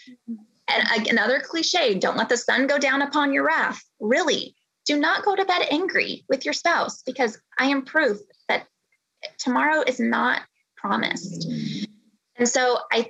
and 0.67 1.07
another 1.07 1.39
cliche 1.39 1.95
don't 1.95 2.17
let 2.17 2.29
the 2.29 2.37
sun 2.37 2.67
go 2.67 2.77
down 2.77 3.01
upon 3.01 3.33
your 3.33 3.45
wrath 3.45 3.83
really 3.99 4.55
do 4.89 4.99
not 4.99 5.23
go 5.23 5.35
to 5.35 5.45
bed 5.45 5.61
angry 5.69 6.25
with 6.29 6.45
your 6.45 6.53
spouse 6.53 7.03
because 7.03 7.39
I 7.59 7.65
am 7.67 7.85
proof 7.85 8.17
that 8.47 8.65
tomorrow 9.37 9.83
is 9.85 9.99
not 9.99 10.41
promised. 10.75 11.47
And 12.35 12.49
so 12.49 12.79
I 12.91 13.07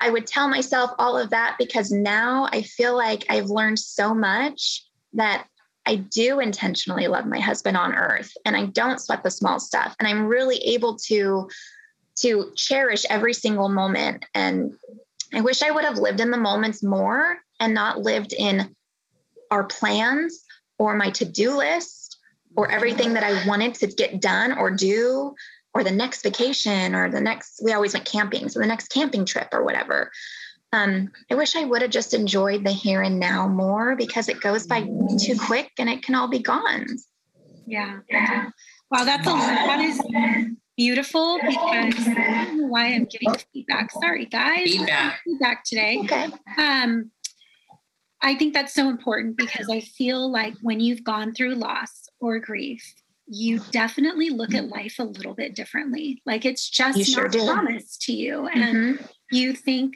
I 0.00 0.08
would 0.08 0.26
tell 0.26 0.48
myself 0.48 0.92
all 0.98 1.18
of 1.18 1.30
that 1.30 1.56
because 1.58 1.90
now 1.90 2.48
I 2.50 2.62
feel 2.62 2.96
like 2.96 3.26
I've 3.28 3.50
learned 3.50 3.78
so 3.78 4.14
much 4.14 4.86
that 5.12 5.46
I 5.88 5.96
do 5.96 6.38
intentionally 6.38 7.08
love 7.08 7.24
my 7.24 7.40
husband 7.40 7.74
on 7.74 7.94
earth 7.94 8.30
and 8.44 8.54
I 8.54 8.66
don't 8.66 9.00
sweat 9.00 9.22
the 9.22 9.30
small 9.30 9.58
stuff 9.58 9.96
and 9.98 10.06
I'm 10.06 10.26
really 10.26 10.58
able 10.58 10.96
to 11.06 11.48
to 12.16 12.52
cherish 12.54 13.06
every 13.08 13.32
single 13.32 13.70
moment 13.70 14.26
and 14.34 14.74
I 15.32 15.40
wish 15.40 15.62
I 15.62 15.70
would 15.70 15.84
have 15.84 15.96
lived 15.96 16.20
in 16.20 16.30
the 16.30 16.36
moments 16.36 16.82
more 16.82 17.38
and 17.58 17.72
not 17.72 18.00
lived 18.00 18.34
in 18.34 18.74
our 19.50 19.64
plans 19.64 20.44
or 20.78 20.94
my 20.94 21.08
to-do 21.08 21.56
list 21.56 22.18
or 22.54 22.70
everything 22.70 23.14
that 23.14 23.24
I 23.24 23.48
wanted 23.48 23.74
to 23.76 23.86
get 23.86 24.20
done 24.20 24.58
or 24.58 24.70
do 24.70 25.34
or 25.72 25.84
the 25.84 25.90
next 25.90 26.22
vacation 26.22 26.94
or 26.94 27.10
the 27.10 27.20
next 27.20 27.62
we 27.64 27.72
always 27.72 27.94
went 27.94 28.04
camping 28.04 28.50
so 28.50 28.60
the 28.60 28.66
next 28.66 28.88
camping 28.88 29.24
trip 29.24 29.48
or 29.52 29.64
whatever 29.64 30.10
um, 30.72 31.10
i 31.30 31.34
wish 31.34 31.56
i 31.56 31.64
would 31.64 31.82
have 31.82 31.90
just 31.90 32.14
enjoyed 32.14 32.64
the 32.64 32.70
here 32.72 33.02
and 33.02 33.18
now 33.18 33.48
more 33.48 33.96
because 33.96 34.28
it 34.28 34.40
goes 34.40 34.66
by 34.66 34.82
too 35.18 35.36
quick 35.46 35.70
and 35.78 35.88
it 35.88 36.02
can 36.02 36.14
all 36.14 36.28
be 36.28 36.38
gone 36.40 36.86
yeah, 37.66 37.98
yeah. 38.10 38.48
wow 38.90 39.04
that's 39.04 39.26
a 39.26 39.30
that 39.30 39.80
is 39.80 40.00
beautiful 40.76 41.38
because 41.46 42.06
I 42.06 42.44
don't 42.44 42.56
know 42.58 42.66
why 42.68 42.86
I'm 42.94 43.04
getting 43.04 43.34
feedback. 43.52 43.90
Sorry, 43.90 44.26
guys. 44.26 44.62
Feedback. 44.64 45.20
Feedback 45.24 45.64
today. 45.64 45.98
okay 46.04 46.28
Um, 46.56 47.10
I 48.22 48.36
think 48.36 48.54
that's 48.54 48.72
so 48.74 48.88
important 48.88 49.36
because 49.36 49.68
I 49.68 49.80
feel 49.80 50.30
like 50.30 50.54
when 50.62 50.78
you've 50.80 51.04
gone 51.04 51.34
through 51.34 51.56
loss 51.56 52.08
or 52.20 52.38
grief, 52.38 52.82
you 53.26 53.58
definitely 53.72 54.30
look 54.30 54.54
at 54.54 54.68
life 54.68 54.96
a 54.98 55.04
little 55.04 55.34
bit 55.34 55.54
differently. 55.54 56.22
Like 56.24 56.44
it's 56.44 56.70
just 56.70 57.08
You 57.08 57.22
not 57.22 57.32
do. 57.32 57.44
promised 57.44 58.02
to 58.02 58.12
you. 58.12 58.46
And 58.46 58.76
Mhm. 58.98 59.08
you 59.32 59.52
think, 59.54 59.94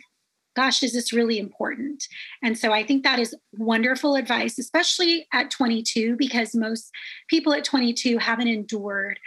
gosh, 0.54 0.82
is 0.82 0.92
this 0.92 1.12
really 1.12 1.38
important? 1.38 2.04
And 2.42 2.58
so 2.58 2.72
I 2.72 2.84
think 2.84 3.04
that 3.04 3.18
is 3.18 3.34
wonderful 3.54 4.16
advice, 4.16 4.58
especially 4.58 5.26
at 5.32 5.50
22, 5.50 6.16
because 6.16 6.54
most 6.54 6.90
people 7.28 7.52
at 7.54 7.64
22 7.64 8.18
haven't 8.18 8.48
endured 8.48 9.18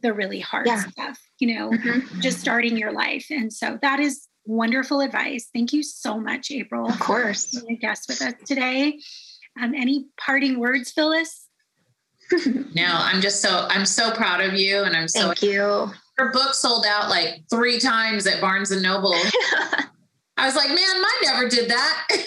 the 0.00 0.12
really 0.12 0.40
hard 0.40 0.66
Yeah. 0.66 0.82
stuff, 0.90 1.20
you 1.38 1.54
know, 1.54 1.70
Mhm. 1.70 2.20
just 2.20 2.40
starting 2.40 2.76
your 2.76 2.92
life. 2.92 3.26
And 3.30 3.52
so 3.52 3.78
that 3.82 4.00
is 4.00 4.26
wonderful 4.44 5.00
advice. 5.00 5.48
Thank 5.54 5.72
you 5.72 5.82
so 5.84 6.18
much, 6.18 6.50
April, 6.50 6.88
of 6.88 6.98
course 6.98 7.50
for 7.50 7.60
being 7.64 7.76
a 7.76 7.80
guest 7.80 8.06
with 8.08 8.20
us 8.20 8.34
today. 8.44 8.98
Um, 9.60 9.74
any 9.74 10.06
parting 10.18 10.58
words, 10.58 10.90
Phyllis? 10.90 11.46
No, 12.74 12.86
I'm 12.86 13.20
just 13.20 13.42
so 13.42 13.66
I'm 13.68 13.84
so 13.84 14.10
proud 14.12 14.40
of 14.40 14.54
you, 14.54 14.82
and 14.84 14.96
I'm 14.96 15.06
so 15.08 15.26
thank 15.34 15.42
you 15.42 15.90
her 16.18 16.30
book 16.30 16.54
sold 16.54 16.84
out 16.86 17.08
like 17.10 17.42
three 17.50 17.78
times 17.78 18.26
at 18.26 18.40
Barnes 18.40 18.70
and 18.70 18.82
Noble. 18.82 19.14
I 20.42 20.46
was 20.46 20.56
like, 20.56 20.68
man, 20.70 21.00
mine 21.00 21.10
never 21.22 21.48
did 21.48 21.70
that. 21.70 22.08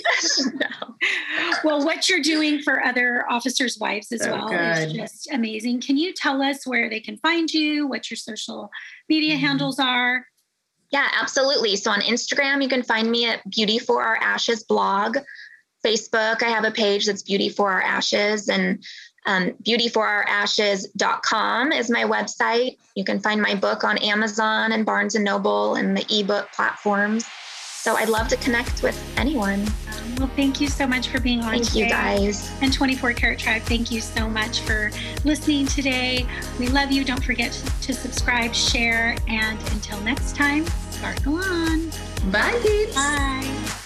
Well, 1.64 1.86
what 1.86 2.10
you're 2.10 2.22
doing 2.22 2.62
for 2.62 2.84
other 2.84 3.24
officers' 3.30 3.78
wives 3.80 4.12
as 4.12 4.24
So 4.24 4.32
well 4.32 4.50
is 4.52 4.92
just 4.94 5.30
amazing. 5.32 5.82
Can 5.82 5.98
you 5.98 6.14
tell 6.14 6.42
us 6.42 6.66
where 6.66 6.90
they 6.90 7.00
can 7.00 7.18
find 7.18 7.52
you, 7.54 7.86
what 7.88 8.10
your 8.10 8.18
social 8.18 8.72
media 9.10 9.36
Mhm. 9.36 9.40
handles 9.40 9.80
are? 9.80 10.26
Yeah, 10.92 11.08
absolutely. 11.20 11.76
So 11.76 11.92
on 11.92 12.02
Instagram, 12.02 12.62
you 12.64 12.70
can 12.70 12.82
find 12.84 13.10
me 13.12 13.26
at 13.28 13.48
Beauty 13.50 13.78
for 13.80 14.02
Our 14.04 14.16
Ashes 14.18 14.64
blog. 14.64 15.18
Facebook, 15.86 16.42
I 16.42 16.48
have 16.50 16.64
a 16.66 16.72
page 16.72 17.06
that's 17.06 17.22
Beauty 17.24 17.50
for 17.50 17.72
Our 17.72 17.82
Ashes, 17.82 18.48
and 18.50 18.84
um, 19.28 19.52
beautyforourashes.com 19.64 21.72
is 21.72 21.90
my 21.90 22.04
website. 22.04 22.78
You 22.96 23.04
can 23.04 23.20
find 23.20 23.42
my 23.42 23.56
book 23.56 23.84
on 23.84 23.98
Amazon 24.00 24.72
and 24.72 24.86
Barnes 24.86 25.16
and 25.16 25.26
Noble 25.26 25.74
and 25.76 25.98
the 25.98 26.06
ebook 26.20 26.52
platforms. 26.54 27.26
So 27.86 27.96
I'd 27.96 28.10
love 28.10 28.28
to 28.30 28.38
connect 28.38 28.82
with 28.82 29.00
anyone. 29.16 29.64
Well, 30.18 30.28
thank 30.36 30.60
you 30.60 30.70
so 30.70 30.88
much 30.88 31.10
for 31.10 31.20
being 31.20 31.42
on 31.44 31.52
Thank 31.52 31.68
today. 31.68 31.80
you 31.82 31.90
guys. 31.90 32.52
And 32.64 32.74
24 32.74 33.14
Karat 33.14 33.38
Tribe, 33.38 33.62
thank 33.62 33.92
you 33.92 34.02
so 34.02 34.28
much 34.28 34.62
for 34.62 34.90
listening 35.24 35.68
today. 35.68 36.26
We 36.58 36.68
love 36.68 36.92
you. 36.92 37.04
Don't 37.04 37.24
forget 37.24 37.52
to, 37.52 37.82
to 37.82 37.94
subscribe, 37.94 38.56
share, 38.56 39.16
and 39.28 39.60
until 39.74 40.02
next 40.02 40.36
time, 40.36 40.66
sparkle 40.90 41.36
on. 41.36 41.92
Bye, 42.32 42.60
peeps. 42.64 42.96
Bye. 42.96 43.82